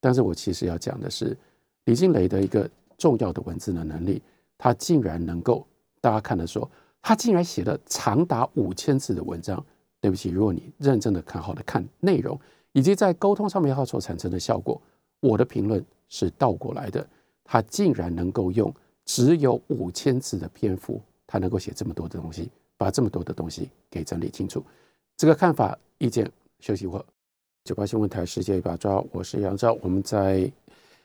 [0.00, 1.36] 但是我其实要讲的是，
[1.84, 4.20] 李静蕾的一个重要的文字的能力，
[4.58, 5.64] 他竟然能够，
[6.00, 6.68] 大家看的说，
[7.00, 9.64] 他竟然写了长达五千字的文章，
[10.00, 12.36] 对不起，如果你认真的看好的看内容，
[12.72, 14.82] 以及在沟通上面要所产生的效果，
[15.20, 17.06] 我的评论是倒过来的。
[17.44, 18.74] 他竟然能够用
[19.06, 24.62] 只有五千字的篇幅，他能够写这么多的东西，把这么多的东西给整理清楚。
[25.16, 27.02] 这个看法、意见，休息会。
[27.64, 29.76] 九八新闻台世界一把抓，我是杨照。
[29.80, 30.50] 我们在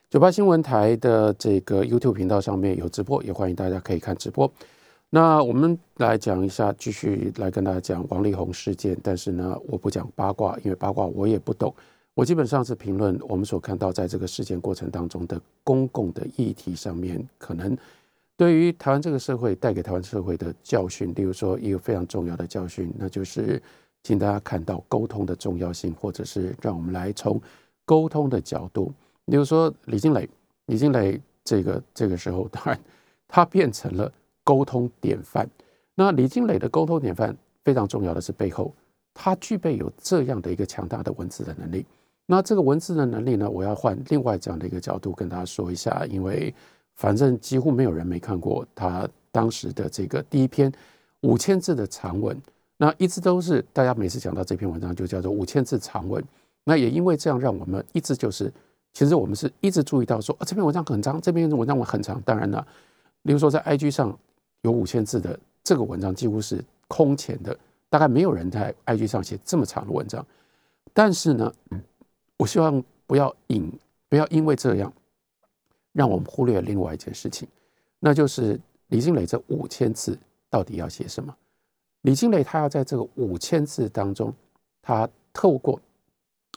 [0.10, 4.52] 九八新闻台的这个 YouTube 频道上面有直播，也欢迎大家可以看直播。
[5.10, 8.98] 那我们来讲一下，继续来跟大家讲王力宏事件。
[9.02, 11.74] 但是呢，我不讲八卦，因为八卦我也不懂。
[12.14, 17.76] 我基本上是评论我们所看到在这个事件过程当中的公共的议题上面，可能
[18.36, 23.62] 对于台湾这个社会带给台湾社会的教训，例如说一个非常重要的教训，那就是
[24.04, 27.42] 请大家看到沟通的重要性，或者是让我们来从
[27.86, 28.92] 沟通的角度，
[29.26, 30.28] 例如说李金磊，
[30.66, 32.80] 李金磊这个这个时候，当然
[33.28, 34.12] 他变成了
[34.44, 35.50] 沟通典范。
[35.96, 38.74] 那李金磊的沟通典范非常重要的是背后，
[39.14, 41.86] 他具备有这样的一个强大的文字的能力。
[42.26, 43.50] 那这个文字的能力呢？
[43.50, 46.54] 我要换另外这样的一个角度跟大家说一下，因为
[46.96, 50.72] 反正几乎没有人没看过他当时的这个第一篇
[51.22, 52.40] 五千字的长文。
[52.78, 56.24] 那一直都是大家每次讲到这篇文章就叫做五千字长文。
[56.64, 58.52] 那也因为这样，让我们一直就是，
[58.94, 62.22] 其实我们是一直注意到说，啊，这篇文章很长，这篇文章我很长。
[62.22, 62.66] 当然了，
[63.24, 64.18] 例如说在 IG 上
[64.62, 67.56] 有五千字的这个文章几乎是空前的，
[67.90, 70.26] 大概没有人在 IG 上写这么长的文章。
[70.94, 71.54] 但是呢，
[72.42, 73.72] 我希望不要引，
[74.10, 74.92] 不要因为这样，
[75.94, 77.48] 让我们忽略另外一件事情，
[78.00, 80.18] 那就是李金磊这五千字
[80.50, 81.38] 到底要写什么？
[82.02, 84.34] 李金磊他要在这个五千字当中，
[84.82, 85.80] 他透过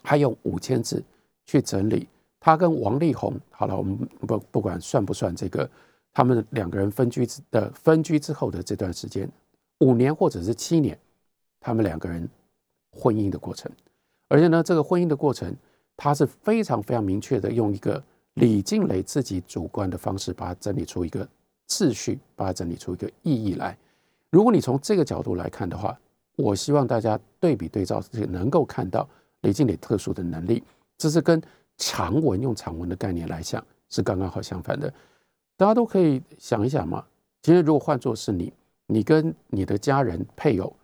[0.02, 1.04] 他用五千字
[1.44, 2.08] 去整理
[2.40, 3.94] 他跟王力宏，好了，我们
[4.26, 5.68] 不不管算不算这个，
[6.14, 9.30] 他们两个人分居的分居之后的这段时间，
[9.80, 10.98] 五年或者是七年，
[11.60, 12.26] 他们两个人
[12.90, 13.70] 婚姻的过程，
[14.28, 15.54] 而且呢，这个婚姻的过程。
[15.96, 18.02] 他是非常非常明确的，用一个
[18.34, 21.26] 李静蕾自己主观的方式，把它整理出一个
[21.68, 23.76] 秩序，把它整理出一个意义来。
[24.30, 25.96] 如果你从这个角度来看的话，
[26.36, 29.08] 我希望大家对比对照，能够看到
[29.42, 30.64] 李静蕾特殊的能力。
[30.98, 31.40] 这是跟
[31.76, 34.92] 长文用长文的概念来想，是刚刚好相反的。
[35.56, 37.04] 大家都可以想一想嘛。
[37.42, 38.52] 其实如果换作是你，
[38.86, 40.74] 你跟你的家人配偶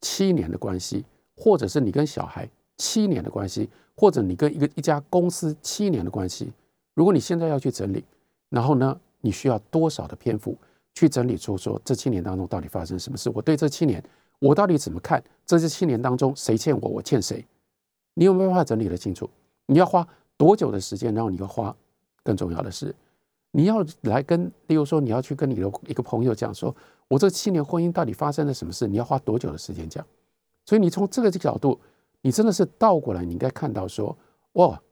[0.00, 1.04] 七年的关系，
[1.36, 3.70] 或者是你跟小孩七年的关系。
[3.96, 6.52] 或者你跟一个一家公司七年的关系，
[6.94, 8.04] 如果你现在要去整理，
[8.50, 10.56] 然后呢，你需要多少的篇幅
[10.94, 13.30] 去整理出说这七年当中到底发生什么事？
[13.30, 14.02] 我对这七年
[14.38, 15.22] 我到底怎么看？
[15.46, 17.44] 这是七年当中，谁欠我，我欠谁？
[18.14, 19.28] 你有没有办法整理得清楚？
[19.66, 20.06] 你要花
[20.36, 21.14] 多久的时间？
[21.14, 21.74] 然后你要花
[22.22, 22.94] 更重要的是，
[23.50, 26.74] 你要来跟，例如说，你要去跟你的一个朋友讲说，
[27.08, 28.86] 我这七年婚姻到底发生了什么事？
[28.86, 30.04] 你要花多久的时间讲？
[30.64, 31.78] 所以你从这个角度，
[32.26, 34.18] 你真的是倒过来，你应该看到说，
[34.54, 34.82] 哇，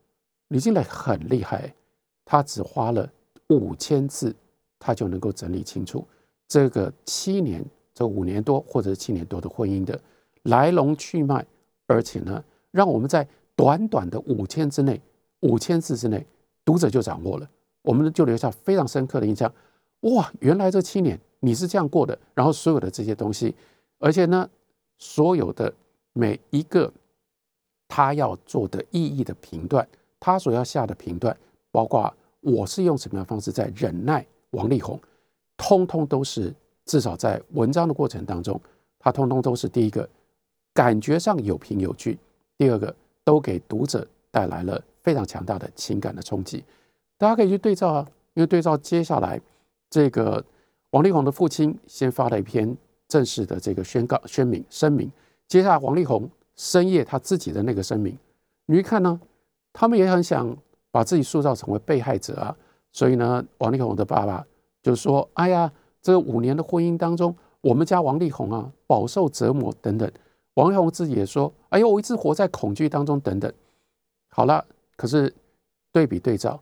[0.47, 1.75] 李金磊很厉害，
[2.23, 3.11] 他只花了
[3.49, 4.33] 五千字，
[4.79, 6.07] 他就能够整理清楚
[6.47, 7.61] 这个七年、
[7.93, 9.99] 这五年多或者是七年多的婚姻的
[10.43, 11.45] 来龙去脉，
[11.87, 15.01] 而且呢，让我们在短短的五千之内、
[15.41, 16.25] 五千字之内，
[16.63, 17.49] 读者就掌握了，
[17.81, 19.53] 我们就留下非常深刻的印象。
[20.03, 23.53] 哇，原来这七年你是这样过的，然后所有的这些东西，
[23.99, 24.49] 而且呢。
[24.97, 25.73] 所有的
[26.13, 26.89] 每一个
[27.87, 29.87] 他要做的意义的评断，
[30.19, 31.35] 他所要下的评断，
[31.71, 34.99] 包括我是用什么样的方式在忍耐王力宏，
[35.57, 36.53] 通通都是
[36.85, 38.59] 至少在文章的过程当中，
[38.99, 40.07] 他通通都是第一个
[40.73, 42.17] 感觉上有凭有据，
[42.57, 46.63] 第二个都给读者带来了非常强大的情感的冲击。
[47.17, 49.39] 大家可以去对照啊，因为对照接下来
[49.89, 50.43] 这个
[50.91, 52.75] 王力宏的父亲先发了一篇。
[53.07, 55.09] 正式的这个宣告、宣明、声明，
[55.47, 58.17] 接下来王力宏深夜他自己的那个声明，
[58.65, 59.19] 你一看呢，
[59.73, 60.55] 他们也很想
[60.91, 62.55] 把自己塑造成为被害者啊，
[62.91, 64.45] 所以呢，王力宏的爸爸
[64.81, 70.09] 就说：“哎呀，这五年的婚姻当中，我们家王力宏啊，饱受折磨等等。”
[70.55, 73.51] 王力宏自己也说：“哎呦，我一直活在恐惧当中等等。”
[74.31, 74.65] 好了，
[74.95, 75.33] 可是
[75.91, 76.57] 对比对照，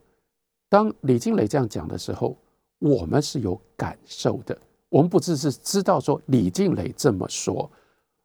[0.69, 2.35] 当李静蕾这样讲的时候，
[2.79, 4.57] 我们是有感受的。
[4.89, 7.69] 我们不只是知道说李静蕾这么说，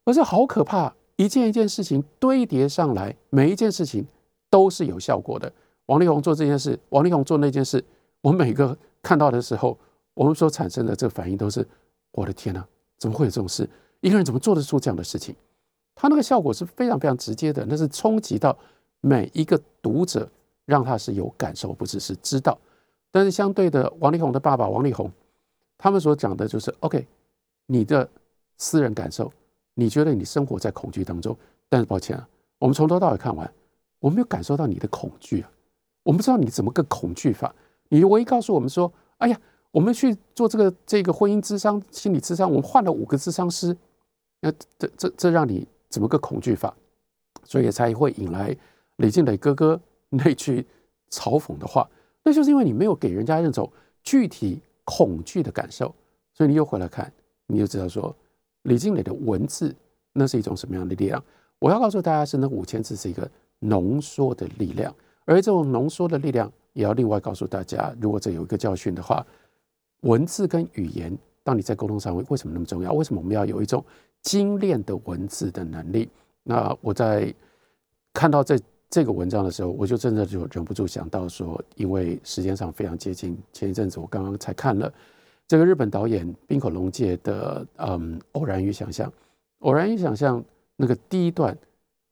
[0.05, 4.07] 而是好可怕，一件一件事情堆叠上来，每一件事情
[4.49, 5.53] 都是有效果的。
[5.87, 7.85] 王力宏做这件事，王力宏做那件事，
[8.21, 9.77] 我们每个看到的时候，
[10.15, 11.67] 我们所产生的这个反应都是：
[12.13, 12.65] 我的天哪，
[12.99, 13.69] 怎么会有这种事？
[14.01, 15.35] 一个人怎么做得出这样的事情？
[15.97, 18.57] 他那个效果是非常非常直接的，那是冲击到
[19.01, 20.31] 每一个读者，
[20.67, 22.57] 让他是有感受，不只是知道。
[23.11, 25.11] 但是相对的，王力宏的爸爸王力宏。
[25.77, 27.07] 他们所讲的就是，OK，
[27.67, 28.09] 你的
[28.57, 29.33] 私人感受，
[29.79, 31.37] 你觉得你生活在恐惧当中，
[31.69, 33.49] 但是抱歉啊，我们从头到尾看完，
[34.01, 35.51] 我没有感受到你的恐惧啊，
[36.03, 37.55] 我不知道你怎么个恐惧法，
[37.89, 43.77] 你唯一告诉我们说，哎呀，我们去做这个这个婚姻智商、心理智商，我们换了五个智商师，
[44.41, 46.75] 那这这这让你怎么个恐惧法？
[47.45, 48.57] 所以才会引来
[48.97, 50.67] 李静磊哥哥那句
[51.11, 51.89] 嘲讽的话，
[52.25, 53.71] 那就是因为你没有给人家那种
[54.03, 54.61] 具体。
[54.91, 55.95] 恐惧的感受，
[56.33, 57.13] 所以你又回来看，
[57.47, 58.17] 你就知道说
[58.63, 59.75] 李静蕾的文字
[60.13, 61.23] 那是一种什么样的力量。
[61.59, 64.95] 我要告诉大家是那五千字是一个浓缩的力量，
[65.25, 69.25] 而这种浓缩的力量也要另外告诉大家，如果这有一个教训的话，
[70.03, 72.93] 文字跟语言，当你在沟通上为为什么那么重要？
[72.93, 73.85] 为什么我们要有一种
[74.23, 76.09] 精炼的文字的能力？
[76.43, 77.33] 那我在
[78.13, 78.59] 看到这。
[78.91, 84.91] 这个文章的时候，我就真的就忍不住想到说，因为时间上非常接近，前一阵子我刚刚才看了
[85.49, 89.09] 这个日本导演滨口龙介的嗯《偶然与想象》，
[89.61, 90.39] 《偶然与想象》
[90.77, 91.57] 那个第一段，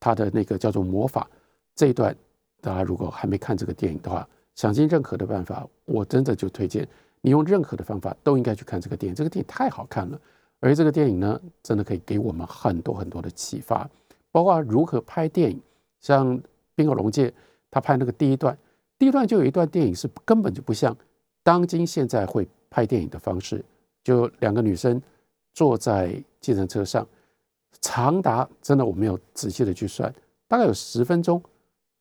[0.01, 1.29] 他的那个叫做魔法
[1.75, 2.17] 这一段，
[2.63, 6.89] 大家如果还没看这个电影的话，想尽任何的办法，我真的就推荐
[7.21, 9.15] 你用任何的方法都应该去看这个电影。
[9.15, 10.19] 这个电影太好看了，
[10.61, 13.89] 而这个电影呢，真的可以给我们很多很多的启发，
[14.33, 15.61] 包括如何拍电影，
[16.01, 16.41] 像。
[16.79, 17.33] 冰河龙界，
[17.71, 18.55] 他拍那个第一段，
[18.99, 20.95] 第一段就有一段电影是根本就不像
[21.43, 23.65] 当今现在会拍电影的方式，
[24.05, 25.01] 就两个女生
[25.53, 27.07] 坐在计程车上，
[27.81, 30.13] 长达真的我没有仔细的去算，
[30.49, 31.43] 大概有十分钟，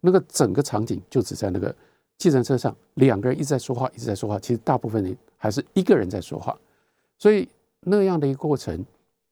[0.02, 1.74] 那个整个场景就只在那个
[2.18, 6.58] 计程车上，两个人一直在说话，一直在说话，其实大部分人还是一个人在说话，
[7.18, 7.48] 所以
[7.82, 8.86] 那样的一个过程，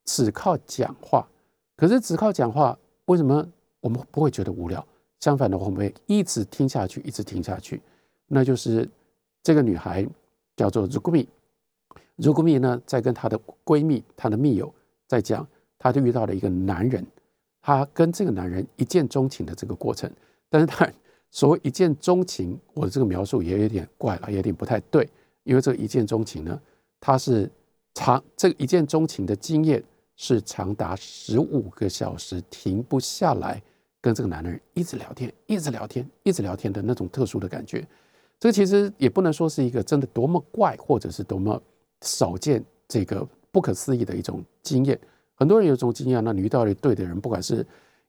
[0.06, 1.28] 只靠讲话，
[1.76, 3.48] 可是只靠讲话，为什么
[3.80, 4.86] 我们不会觉得无聊？
[5.20, 7.82] 相反的，我们会一直听下去，一直听下去。
[8.28, 8.90] 那就是
[9.42, 10.06] 这个女孩
[10.64, 14.74] 叫做 Rukumi，Rukumi 呢，在跟她的闺蜜、她的密友
[15.08, 15.46] 在讲，
[15.78, 17.06] 她就遇到了一个男人，
[17.62, 20.10] 她跟这个男人一见钟情的这个过程。
[20.50, 20.90] 但是，她
[21.32, 25.10] 所谓一见钟情，我的这个描述也有点怪了，有点不太对，
[25.44, 26.60] 因为这个一见钟情呢，
[27.00, 27.50] 它是
[27.94, 29.84] 长这个一见钟情的经验
[30.16, 33.62] 是长达十五个小时停不下来。
[34.02, 37.88] 跟这个男人一直聊天，一直聊天，一直聊天的那种特殊的感觉，
[38.44, 41.64] 这其实也不能说是一个真的多么怪，或者是多么
[42.02, 45.00] 少见，这个不可思议的一种经验。
[45.34, 47.66] 很多人有这种经验，那你遇到了对的人，不管是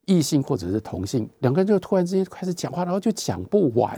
[0.07, 3.97] 异性或者是同性，两个人就突然之间开始讲话，然后就讲不完。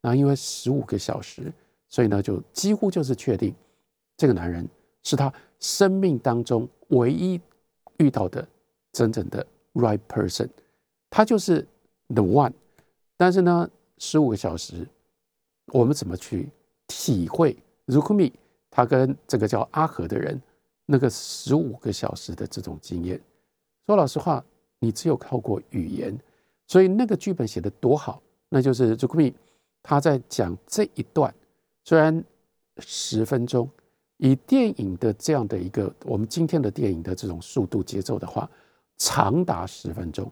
[0.00, 1.52] 然后因为十五个小时，
[1.88, 3.52] 所以呢，就几乎就是确定
[4.16, 4.64] 这个男人
[5.02, 7.40] 是他生命当中唯一
[7.96, 8.46] 遇到的
[8.92, 10.48] 真正的 right person，
[11.10, 11.66] 他就是
[12.14, 12.52] the one。
[13.16, 14.86] 但是呢，十五个小时，
[15.66, 16.50] 我们怎么去
[16.86, 18.32] 体会 Rukumi
[18.70, 20.40] 他跟这个叫阿和的人
[20.86, 23.20] 那个十五个小时的这种经验？
[23.86, 24.44] 说老实话，
[24.78, 26.18] 你只有靠过语言，
[26.66, 29.32] 所以那个剧本写的多好，那就是 Rukumi
[29.82, 31.34] 他在讲这一段，
[31.84, 32.24] 虽然
[32.78, 33.68] 十分钟。
[34.18, 38.48] 以电影的这样的一个我们今天的电影的这种速度节奏的话，
[38.96, 40.30] 长达十分钟。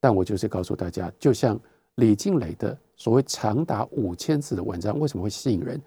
[0.00, 1.58] 但我就是告诉大家，就像
[1.96, 5.80] 李静蕾的所谓长达五千字的文章，为什么会吸引人？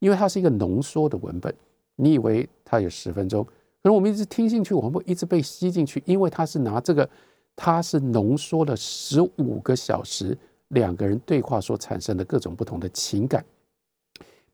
[0.00, 1.54] 因为它是一个浓缩的文本。
[1.94, 3.52] 你以为它有十分钟，可
[3.84, 7.08] 能我们一直听进去，我们会一直被吸进去，因为它是拿这个，
[7.54, 10.36] 它是浓缩了十五个小时
[10.68, 13.44] 两个人对话所产生的各种不同的情感，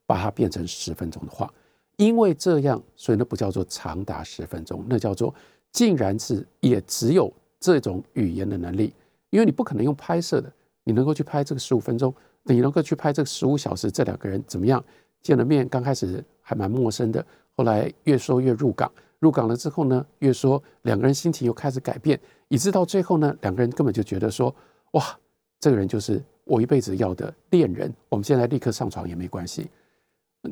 [0.07, 1.53] 把它变成十分钟的话。
[1.97, 5.35] 因为这样，所以那不叫做长达十分钟，那叫做
[5.73, 8.95] 竟然是也只有这种语言的能力。
[9.31, 10.53] 因为你不可能用拍摄的，
[10.85, 14.83] 你能够去拍这个十五分钟，你能够去拍这个十五小时，这两个人怎么样
[15.21, 15.69] 见了面？
[15.69, 17.25] 刚开始还蛮陌生的，
[17.57, 22.19] 后来越说越入港，入港了之后呢，越说两个人心情又开始改变，
[22.49, 24.55] 以致到最后呢，两个人根本就觉得说，
[24.93, 25.19] 哇，
[25.61, 29.69] 这个人就是我一辈子要的恋人，我们现在立刻上床也没关系。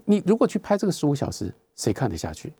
[0.04, 2.52] 你如果去拍这个十五小时，谁看得下去？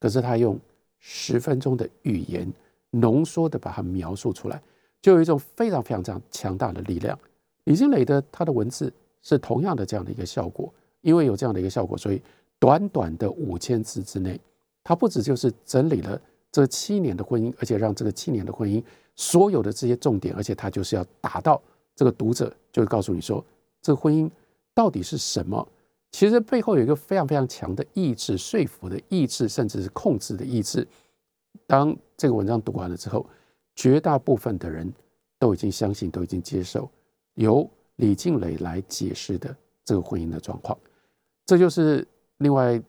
[0.00, 0.58] 可是他用
[0.98, 2.52] 十分钟的语言
[2.90, 4.60] 浓缩的把它描述出来，
[5.02, 7.18] 就有一种非常非常这样强大的力量。
[7.64, 12.22] 李金磊的他的文字是同样的这样的一个效果，因为有这样的一个效果，所以
[12.58, 14.40] 短短的五千字之内，
[14.84, 16.20] 他不止就是整理了
[16.52, 18.82] 这七年的婚姻，而且让这个七年的婚姻
[19.14, 21.60] 所有的这些重点，而且他就是要打到
[21.94, 23.44] 这个读者，就是告诉你说，
[23.82, 24.30] 这个婚姻
[24.74, 25.66] 到底是什么。
[26.12, 30.86] 其实背后有一个非常非常强的意志、说服的意志，甚至是控制的意志。
[31.66, 33.26] 当这个文章读完了之后，
[33.76, 34.92] 绝大部分的人
[35.38, 36.90] 都已经相信、都已经接受
[37.34, 40.76] 由李静蕾来解释的这个婚姻的状况。
[41.44, 42.04] 这就是
[42.38, 42.82] 另外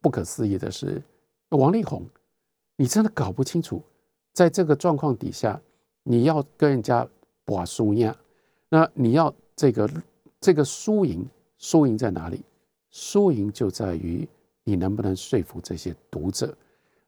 [0.00, 1.02] 不可思议的是，
[1.48, 2.06] 王力宏，
[2.76, 3.82] 你真的搞不清楚，
[4.32, 5.60] 在这个状况底下，
[6.04, 7.04] 你要跟人家
[7.44, 8.14] 把输赢，
[8.68, 9.90] 那你要这个
[10.40, 11.26] 这个输赢。
[11.62, 12.42] 输赢在哪里？
[12.90, 14.26] 输赢就在于
[14.64, 16.56] 你能不能说服这些读者。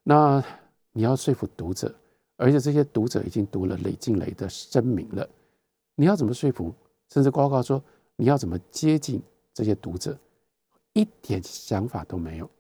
[0.03, 0.45] 那
[0.93, 1.91] 你要说服读者，
[2.43, 5.29] 而且这些读者已经读了雷静蕾的声明了。
[5.95, 6.75] 你要怎么说服？
[7.09, 7.83] 甚至呱呱说
[8.17, 9.23] 你要怎么接近
[9.55, 10.19] 这些读者，
[10.93, 12.51] 一点想法都没有。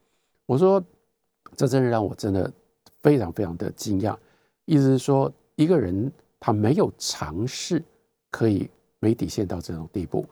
[0.46, 0.82] 我说
[1.56, 2.52] 这真的让我真的
[3.00, 4.16] 非常非常的惊讶。
[4.66, 7.82] 意思是说，一个人他没有尝试
[8.30, 10.24] 可以没底线到这种地步，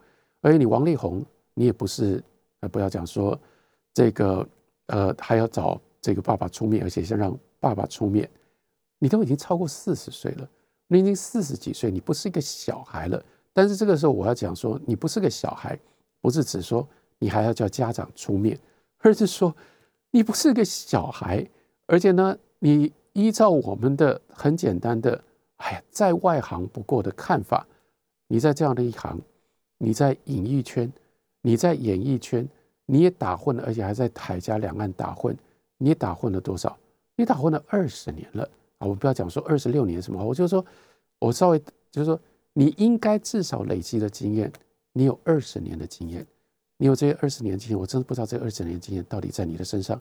[0.43, 1.25] 而且你王力宏。
[1.55, 2.23] 你也不是，
[2.61, 3.39] 呃，不要讲说
[3.93, 4.49] 这个，
[4.87, 8.31] 呃，还要找这个爸爸出面，而且先让爸爸出面。
[9.01, 10.49] 你都已经超过四十岁了，
[10.87, 13.21] 你已经四十几岁，你不是一个小孩了。
[13.53, 15.77] 但是这个时候我要讲说，你不是个小孩，
[16.21, 16.87] 不是指说
[17.19, 18.57] 你还要叫家长出面，
[18.99, 19.53] 而是说
[20.13, 21.45] 你不是个小孩，
[21.87, 25.21] 而且呢，你依照我们的很简单的，
[25.57, 27.67] 哎呀，在外行不过的看法，
[28.29, 29.21] 你在这样的一行，
[29.79, 30.89] 你在演艺圈。
[31.43, 32.47] 你在演艺圈，
[32.85, 35.35] 你也打混了，而且还在台加两岸打混。
[35.79, 36.77] 你打混了多少？
[37.17, 38.47] 你打混了二十年了
[38.81, 38.87] 啊！
[38.89, 40.65] 我不要讲说二十六年什么，我就说，
[41.21, 41.59] 我稍微
[41.93, 42.21] 就是说，
[42.53, 44.53] 你应该至少累积的经验，
[44.93, 46.27] 你有二十年的经验，
[46.77, 50.01] 你有这些二十年经验，我真的不知道这二十年经验到底在你的身上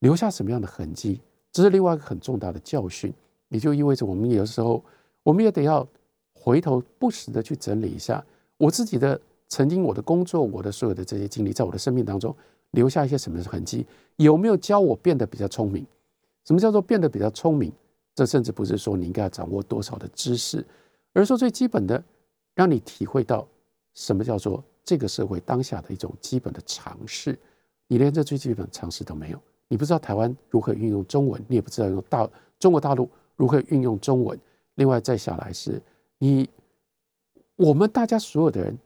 [0.00, 1.20] 留下什么样的痕迹。
[1.50, 3.12] 这是另外一个很重大的教训，
[3.48, 4.84] 也就意味着我们有时候
[5.22, 5.86] 我们也得要
[6.34, 8.24] 回头不时的去整理一下
[8.58, 9.18] 我自己的。
[9.48, 12.34] 曾经我的工作，我的所有的这些经历，在我的生命当中
[12.70, 13.86] 留下一些什么痕迹？
[14.16, 15.86] 有没有教我变得比较聪明？
[16.46, 17.70] 什么叫做变得比较聪明？
[18.14, 20.64] 这甚至不是说你应该要掌握多少的知识，
[21.12, 22.02] 而是说最基本的，
[22.54, 23.46] 让你体会到
[23.94, 27.38] 什么叫做这个社会当下的一种基本的常识。
[27.86, 32.28] 你连这最基本的常识都没有，你不知道台湾如何运用中文，你也不知道用大
[32.58, 34.38] 中国大陆如何运用中文。
[34.76, 35.80] 另外再下来是
[36.18, 36.48] 你
[37.56, 38.76] 我们大家所有的人。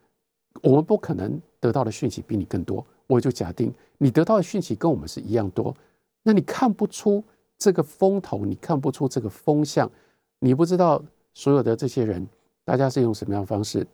[0.63, 5.77] 我们不可能得到的讯息比你更多，我就假定你得到的讯息跟我们是一样多，
[6.23, 7.23] 那你看不出
[7.59, 9.91] 这个风头，你看不出这个风向，
[10.39, 11.03] 你不知道
[11.35, 12.27] 所有的这些人，
[12.65, 13.87] 大家是用什么样的方式，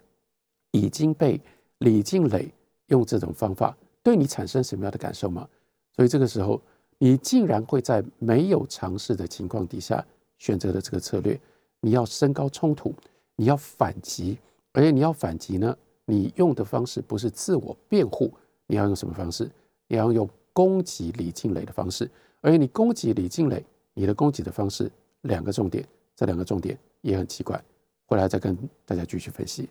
[0.72, 1.40] 已经被
[1.78, 2.52] 李静蕾
[2.86, 5.48] 用这种方法对你产生什么样的感受吗？
[5.94, 6.60] 所以这个时候，
[6.98, 10.04] 你竟然会在没有尝试的情况底下
[10.38, 11.38] 选择了这个策略，
[11.80, 12.94] 你要升高冲突，
[13.36, 14.38] 你要反击，
[14.72, 15.76] 而且你要反击呢？
[16.04, 18.32] 你用的方式不是自我辩护，
[18.66, 19.48] 你要用什么方式？
[19.86, 22.10] 你要用攻击李静蕾的方式，
[22.42, 23.64] 而你攻击李静蕾，
[23.94, 24.90] 你的攻击的方式
[25.22, 25.86] 两个重点，
[26.16, 27.62] 这两个重点也很奇怪，
[28.06, 29.68] 回来再跟大家继续分析。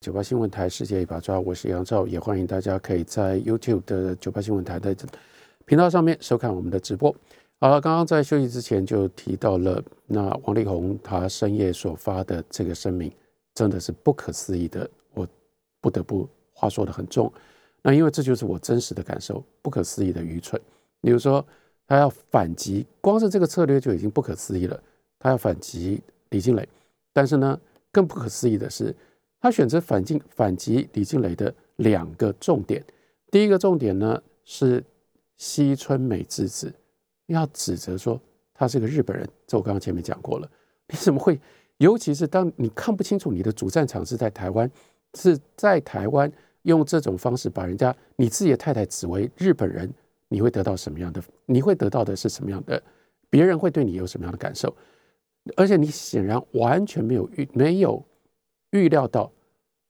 [0.00, 4.94] 九八新闻台世界一把抓，我是杨照，也欢迎大家可以在 YouTube 的九八新闻台的
[5.64, 7.14] 频道上面收看我们的直播。
[7.60, 13.12] 好了，刚刚在休息之前就提到了，那王力宏他深夜所发的这个声明，
[13.54, 15.26] 真的是不可思议的，我
[15.80, 17.32] 不得不话说的很重。
[17.80, 20.60] 那因为这就是我真实的感受，不可思议的愚蠢。
[21.00, 21.46] 比如说，
[21.86, 24.82] 他要反击，光是这个策略就已经不可思议了。
[25.18, 26.68] 他要反击李金磊，
[27.12, 27.58] 但是呢，
[27.92, 28.94] 更不可思议的是。
[29.40, 32.82] 他选择反进反击李静蕾的两个重点，
[33.30, 34.82] 第一个重点呢是
[35.36, 36.72] 西村美智子
[37.26, 38.20] 要指责说
[38.54, 40.50] 他是个日本人，这我刚刚前面讲过了。
[40.88, 41.38] 你怎么会？
[41.76, 44.68] 尤其是当你看不清楚你的主战场是在台湾，
[45.14, 46.32] 是在台湾
[46.62, 49.92] 用这种方式把人家你自己的太太指为日本人，
[50.28, 51.22] 你会得到什么样的？
[51.44, 52.82] 你会得到的是什么样的？
[53.30, 54.74] 别人会对你有什么样的感受？
[55.56, 58.04] 而且你显然完全没有预没有
[58.70, 59.30] 预料到。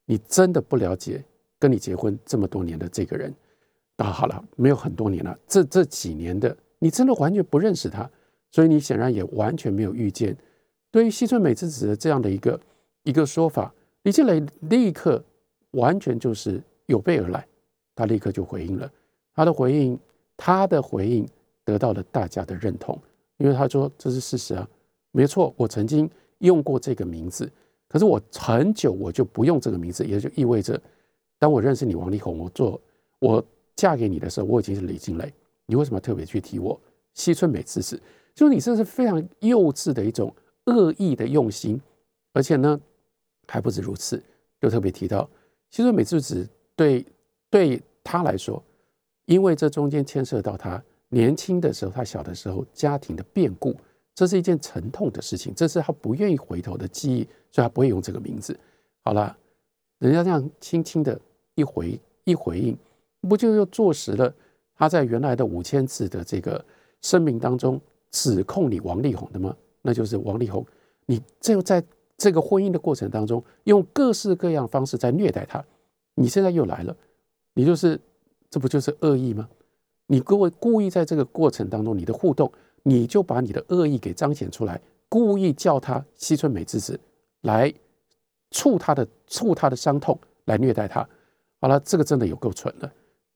[0.08, 1.24] 你真的不了解
[1.58, 3.34] 跟你结婚这么多年的这个人
[3.96, 4.06] 啊？
[4.06, 8.08] 好了，没有很多年了，这这几年的你真的完全不认识他，
[8.52, 10.36] 所以你显然也完全没有遇见。
[10.92, 12.60] 对于西村美智子的这样的一个
[13.02, 15.22] 一个说法，李建磊立刻
[15.72, 17.44] 完全就是有备而来，
[17.94, 18.88] 他立刻就回应了。
[19.34, 19.98] 他的回应，
[20.36, 21.26] 他的回应
[21.64, 23.00] 得到了大家的认同，
[23.38, 24.68] 因为他说这是事实啊，
[25.12, 26.08] 没错，我曾经
[26.38, 27.50] 用过这个名字。
[27.88, 30.80] 可是我很久我就不用这个名字，也就意味着，
[31.38, 32.80] 当我认识你王力宏，我做
[33.20, 33.44] 我
[33.76, 35.32] 嫁给你的时候，我已经是李金磊。
[35.66, 36.78] 你为什么特别去提我
[37.14, 38.00] 西村美智子？
[38.34, 40.34] 就你这是非常幼稚的一种
[40.66, 41.80] 恶意的用心，
[42.32, 42.78] 而且呢
[43.46, 44.22] 还不止如此，
[44.60, 45.28] 就特别提到
[45.70, 47.06] 西村美智子对
[47.48, 48.62] 对他来说，
[49.26, 53.76] 因为这中间牵涉到他年轻的时候，他小的时候家庭的变故。
[54.14, 58.58] 这是一件沉痛的事情，这是他不愿意回头的记忆，所以他不会用这个名字。
[59.04, 59.36] 好了，
[59.98, 61.20] 人家这样轻轻的
[61.54, 62.74] 一回一回应，
[63.28, 64.34] 不就又坐实了
[64.74, 66.64] 他在原来的五千字的这个
[67.02, 67.78] 声明当中
[68.10, 69.54] 指控你王力宏的吗？
[69.82, 70.64] 那就是王力宏，
[71.04, 71.84] 你就在
[72.16, 75.62] 这个婚姻的过程当中用各式各样方式在虐待他，
[76.14, 76.96] 你现在又来了，
[77.52, 78.00] 你就是
[78.50, 79.48] 这不就是恶意吗？
[80.06, 82.50] 你各位故意在这个过程当中你的互动。
[82.88, 86.96] 你就把你的恶意给彰显出来，故意叫他西村美智子
[87.40, 87.74] 来
[88.52, 91.04] 触他的触他的伤痛，来虐待他。
[91.60, 92.88] 好了，这个真的有够蠢的。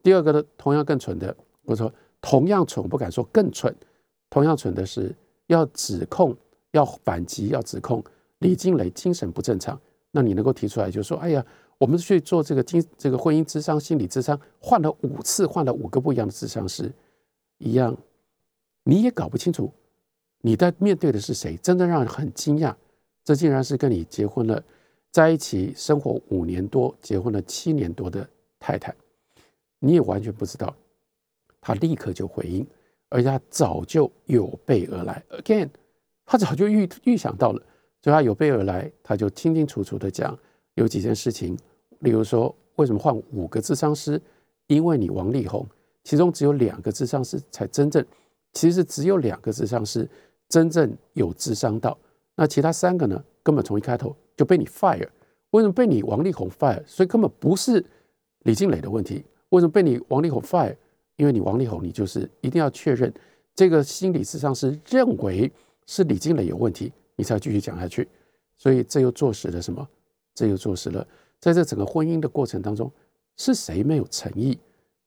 [0.05, 3.75] 第二个呢，同样更蠢的，我说同样蠢，不敢说更蠢。
[4.29, 5.13] 同样蠢的是
[5.49, 6.33] 要指控、
[6.71, 8.01] 要反击、要指控
[8.39, 9.77] 李金磊精神不正常。
[10.13, 11.45] 那你能够提出来，就说：哎呀，
[11.81, 16.93] 我们去做这个精这个婚姻智商、心理智商，换了五次，换了五个不一样的智商师，
[17.57, 17.97] 一样。
[18.85, 19.72] 你也搞不清楚，
[20.43, 21.57] 你在面对的是谁？
[21.57, 22.74] 真的让人很惊讶，
[23.24, 24.62] 这竟然是跟你结婚了，
[25.11, 28.28] 在一起生活五年多、结婚了七年多的
[28.59, 28.95] 太太。
[29.78, 30.76] 你也完全不知道，
[31.62, 32.66] 他立刻就回应，
[33.09, 35.24] 而且他早就有备而来。
[35.31, 35.70] Again，
[36.26, 37.62] 他早就预预想到了，
[38.03, 40.39] 所以他有备而来，他就清清楚楚的讲
[40.74, 41.57] 有几件事情，
[42.01, 44.20] 例如说为什么换五个智商师？
[44.66, 45.66] 因为你王力宏，
[46.05, 48.05] 其中只有两个智商师才真正。
[48.53, 50.09] 其实只有两个智商师
[50.48, 51.96] 真正有智商到，
[52.36, 55.09] 那其他三个呢，根本从一开头就被你 fire。
[55.51, 56.82] 为什么被你王力宏 fire？
[56.86, 57.84] 所以根本不是
[58.44, 59.24] 李静蕾的问题。
[59.51, 60.76] 为什么被你王力宏 fire？
[61.16, 63.12] 因为你王力宏，你就是一定要确认
[63.55, 65.51] 这个心理智商是认为
[65.86, 68.09] 是李静蕾有问题，你才继续讲下去。
[68.57, 69.86] 所以这又坐实了什么？
[70.34, 71.07] 这又坐实了，
[71.41, 72.93] 在这整个婚姻的过程当中，
[73.36, 74.59] 是谁没有诚意？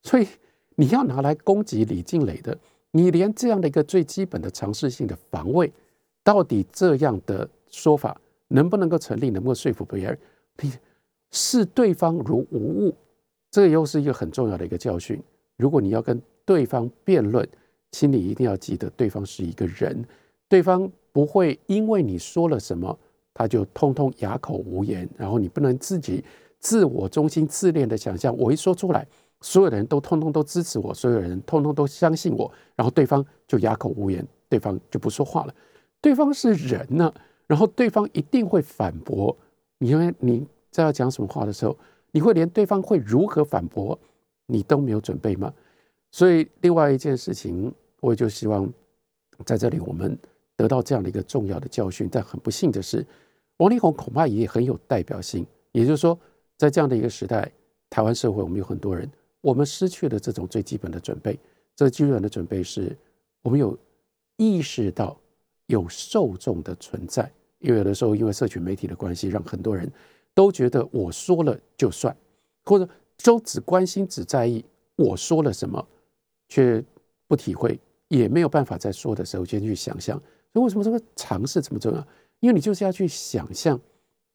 [0.02, 0.26] 所以
[0.74, 2.58] 你要拿来攻击李静蕾的。
[2.90, 5.72] 你连这样的一个最基本的常识性的防卫，
[6.22, 10.18] 到底这样的说法能不能够成立，能不能说服别人？
[10.60, 10.72] 你
[11.32, 12.94] 视对方如无物，
[13.50, 15.20] 这又是一个很重要的一个教训。
[15.56, 17.48] 如果你要跟对方辩论，
[17.90, 20.04] 请你一定要记得，对方是一个人，
[20.48, 22.96] 对方不会因为你说了什么，
[23.34, 25.06] 他就通通哑口无言。
[25.18, 26.24] 然后你不能自己
[26.60, 29.06] 自我中心、自恋的想象，我一说出来。
[29.40, 35.54] 所有的人都通通都支持我，所有人通通都相信我，然后对方就哑口无言，对方就不说话了。
[36.00, 37.12] 对方是人呢，
[37.46, 39.36] 然后对方一定会反驳
[39.76, 39.90] 你。
[39.90, 41.76] 因为你在要讲什么话的时候，
[42.10, 43.98] 你会连对方会如何反驳
[44.46, 45.52] 你都没有准备吗？
[46.10, 47.70] 所以另外一件事情，
[48.00, 48.66] 我就希望
[49.44, 50.16] 在这里我们
[50.56, 52.08] 得到这样的一个重要的教训。
[52.10, 53.04] 但很不幸的是，
[53.58, 55.46] 王力宏恐怕也很有代表性。
[55.72, 56.18] 也就是说，
[56.56, 57.50] 在这样的一个时代，
[57.90, 59.10] 台湾社会我们有很多人。
[59.40, 61.38] 我们失去了这种最基本的准备。
[61.76, 62.96] 这基本的准备是，
[63.42, 63.76] 我们有
[64.36, 65.16] 意识到
[65.66, 69.90] 有受众的存在，因为有的时候因为社群媒体的关系，让很多人
[70.32, 72.16] 都觉得我说了就算，
[72.64, 72.88] 或者
[73.22, 74.64] 都只关心只在意
[74.96, 75.84] 我说了什么，
[76.48, 76.82] 却
[77.26, 77.78] 不体会，
[78.08, 80.16] 也没有办法在说的时候先去想象。
[80.52, 82.06] 所以为什么这个尝试这么重要？
[82.44, 83.80] 因为你就是要去想象，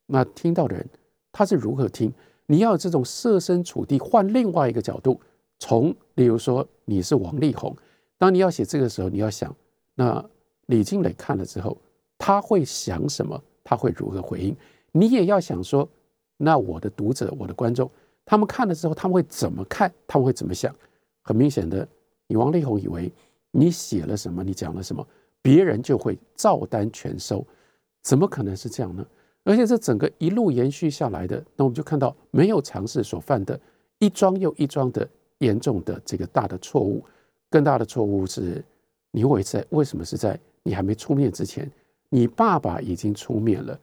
[0.07, 0.83] 那听到的人
[1.31, 2.11] 他是如何听，
[2.47, 5.21] 你要有这种设身处地，换另外一个角度，
[5.59, 7.75] 从例如说你是王力宏，
[8.17, 9.55] 当你要写这个时候，你要想
[9.93, 10.25] 那。
[10.65, 11.75] 李金磊看了之后，
[12.15, 13.43] 他会想什么？
[13.63, 14.55] 他会如何回应？
[14.91, 15.89] 你也要想说，
[16.37, 17.89] 那我的读者、我的观众，
[18.23, 19.91] 他们看了之后，他们会怎么看？
[20.05, 20.75] 他们会怎么想？
[21.23, 21.87] 很明显的，
[22.27, 23.11] 你王力宏以为
[23.49, 25.03] 你写了什么，你讲了什么，
[25.41, 27.43] 别人就会照单全收，
[28.09, 29.05] 怎么可能是这样呢？
[29.43, 33.59] 而且这整个一路延续下来的，那我们就看到没有尝试所犯的
[33.99, 35.07] 一桩又一桩的
[35.37, 37.05] 严重的这个大的错误。
[37.51, 38.65] 更大的错误是，
[39.11, 40.39] 你会在为什么是在？
[40.63, 41.71] 你还没出面之前，
[42.09, 43.79] 你爸爸已经出面了。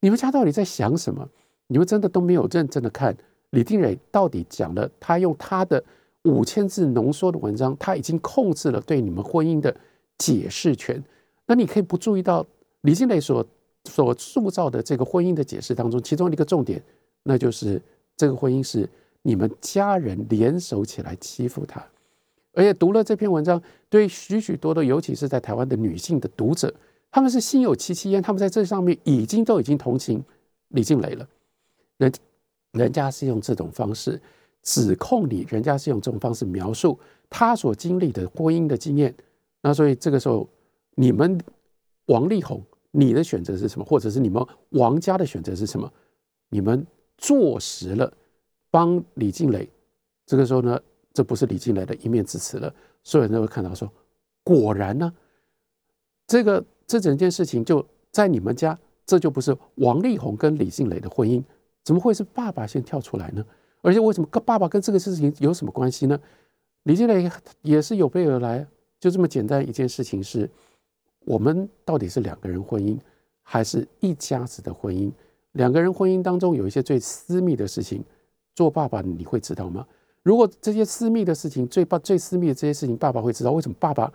[0.00, 1.28] 你们家到底在想什么？
[1.68, 3.16] 你们真的都没有认真的看
[3.50, 5.80] 李定蕊到底讲了，他用他的
[6.22, 9.72] 五千字浓缩的文章，他已经控制了对你们婚姻的
[10.18, 11.00] 解释权。
[11.46, 12.44] 那你可以不注意到
[12.80, 13.46] 李静蕾所
[13.88, 16.82] 所塑造的这个婚姻的解释当中，其中一个重点，
[17.22, 17.80] 那就是
[18.16, 18.88] 这个婚姻是
[19.22, 21.84] 你们家人联手起来欺负他。
[22.52, 26.72] 而且读了这篇文章，对许许多多，尤其是在台湾的女性的读者，
[27.10, 28.20] 他们是心有戚戚焉。
[28.20, 30.22] 他们在这上面已经都已经同情
[30.68, 31.28] 李静蕾了。
[31.98, 32.12] 人
[32.72, 34.20] 人家是用这种方式
[34.62, 36.98] 指控你，人家是用这种方式描述
[37.30, 39.14] 他所经历的婚姻的经验。
[39.62, 40.48] 那所以这个时候，
[40.96, 41.38] 你们
[42.06, 42.60] 王力宏，
[42.90, 43.84] 你的选择是什么？
[43.84, 45.92] 或者是你们王家的选择是什么？
[46.48, 46.86] 你们
[47.16, 48.12] 坐实了
[48.70, 49.68] 帮李静蕾。
[50.26, 50.80] 这个时候呢？
[51.14, 52.72] 这不是李静蕾的一面之词了，
[53.02, 53.90] 所有人都会看到说，
[54.44, 55.12] 果然呢，
[56.28, 61.42] 这个这整件事情就在你们家，这就不是王力宏跟李静蕾的婚姻，
[61.82, 63.44] 怎么会是爸爸先跳出来呢？
[63.80, 66.16] 而且为什么跟爸爸跟这个事情有什么关系呢？
[66.84, 67.28] 李静蕾
[67.62, 68.64] 也是有备而来，
[69.00, 70.48] 就这么简单一件事情是，
[71.28, 72.96] 我们到底是两个人婚姻，
[73.42, 75.12] 还是一家子的婚姻？
[75.52, 78.02] 两个人婚姻当中有一些最私密的事情，
[78.54, 79.86] 做爸爸你会知道吗？
[80.22, 84.10] 如果这些私密的事情，最爸最私密的这些事情，爸爸会知道为什么爸爸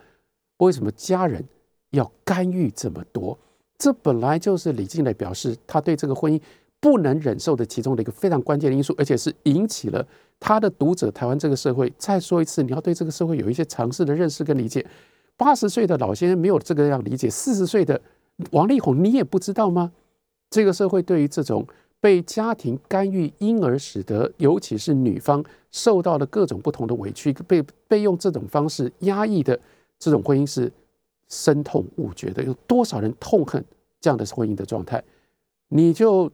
[0.58, 1.44] 为什么家人
[1.92, 3.38] 要干预这么多？
[3.78, 6.42] 这本来就是李静蕾表示他对这个婚姻
[6.80, 10.04] 不能忍受的其中的一个非常关键的因素，而且是引起了
[10.40, 11.94] 他的读者台湾这个社会。
[12.00, 14.84] 再说一次，你要对这个社会有一些尝试的认识跟理解。
[15.38, 18.00] 八十岁的老先生没有这个样理解，四十岁的
[18.52, 19.92] 王力宏你也不知道吗？
[20.50, 21.66] 这个社会对于这种。
[22.04, 29.58] 被家庭干预，因而使得尤其是女方受到了各种不同的委屈，被被用这种方式压抑的
[29.98, 30.70] 这种婚姻是
[31.30, 32.44] 深痛恶绝的。
[32.44, 33.64] 有多少人痛恨
[34.02, 35.02] 这样的婚姻的状态？
[35.70, 36.30] 你就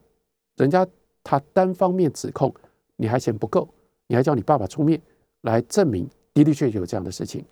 [0.56, 0.84] 人家
[1.24, 2.52] 他单方面指控，
[2.96, 3.70] 你还嫌不够，
[4.08, 5.00] 你还叫你爸爸出面
[5.42, 7.46] 来证明的的确确有这样的事情，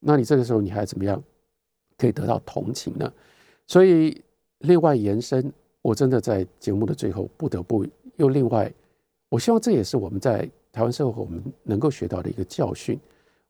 [0.00, 1.22] 那你这个时候你还怎么样
[1.96, 3.12] 可以得到同情呢？
[3.66, 4.22] 所以
[4.58, 5.52] 另外延伸。
[5.80, 7.86] 我真的在节目的最后不得不
[8.16, 8.70] 又另外，
[9.30, 12.98] 我希望这也是我们在台湾社会我们能够学到的一个教训。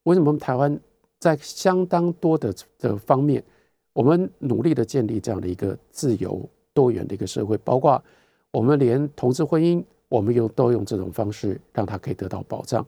[0.05, 0.79] 为什么台湾
[1.19, 3.43] 在相当多的的方面，
[3.93, 8.01] 我们努力的建立这样的一个自由多元的一个社会，包括
[8.53, 12.87] 我们连同志婚姻，我们用都用这种方式让它可以得到保障。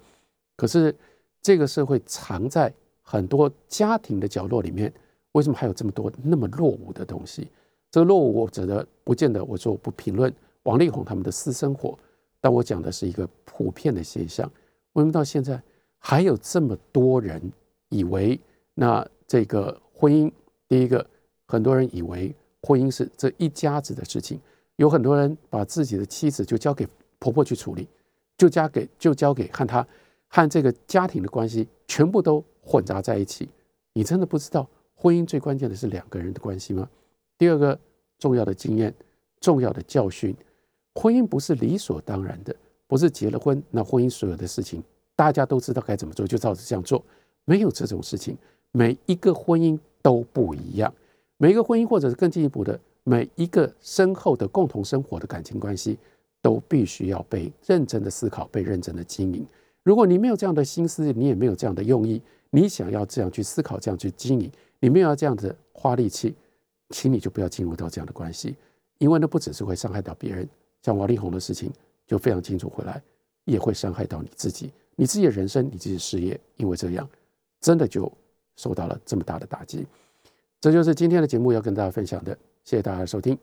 [0.54, 0.94] 可是
[1.40, 2.72] 这个社会藏在
[3.10, 4.92] 很多家庭的角落里面，
[5.32, 7.48] 为什么还有这么多那么落伍的东西？
[7.90, 10.32] 这个落伍，我指的不见得，我说我不评论
[10.62, 11.98] 王力宏他们的私生活，
[12.40, 14.48] 但我讲的是一个普遍的现象。
[14.92, 15.60] 为什么到现在
[15.98, 17.42] 还有这么多人
[17.88, 18.38] 以为
[18.74, 20.30] 那这个婚姻？
[20.68, 21.04] 第一个，
[21.48, 22.32] 很多人以为
[22.62, 24.38] 婚姻是这一家子的事情，
[24.76, 26.86] 有很多人把自己的妻子就交给
[27.18, 27.88] 婆婆去处理，
[28.38, 29.84] 就交给就交给和他
[30.28, 33.48] 和这个家庭的关系全部都混杂在一起。
[33.94, 36.88] 你真的不知道婚姻最关键的是两个人的关系吗？
[37.36, 37.76] 第二个
[38.18, 38.94] 重要的经验、
[39.40, 40.32] 重要的教训，
[40.94, 42.54] 婚姻不是理所当然的，
[42.86, 44.80] 不是结了婚那婚姻所有的事情
[45.16, 47.04] 大家都知道该怎么做就照着这样做，
[47.44, 48.36] 没有这种事情。
[48.70, 50.94] 每一个婚姻都不一样，
[51.38, 55.98] 每一个婚姻或者是更进一步的每一个深厚的共同生活的感情关系，
[56.40, 59.44] 都必须要被认真的思考、被认真的经营。
[59.82, 66.34] 如果你没有这样的心思，你也没有这样的用意，你想要这样去思考、这样去经营，你没有要这样子花力气。
[66.92, 68.56] 请你就不要进入到这样的关系，
[68.98, 70.48] 因为那不只是会伤害到别人，
[70.82, 71.70] 像王力宏的事情
[72.04, 73.00] 就非常清楚，回来
[73.44, 77.08] 也会伤害到你自己，你自己的人生，你自己的事业，因为这样
[77.60, 78.10] 真的就
[78.56, 79.86] 受到了这么大的打击。
[80.60, 83.38] 这就是今天的节目要跟大家分享的，谢谢大家的收听。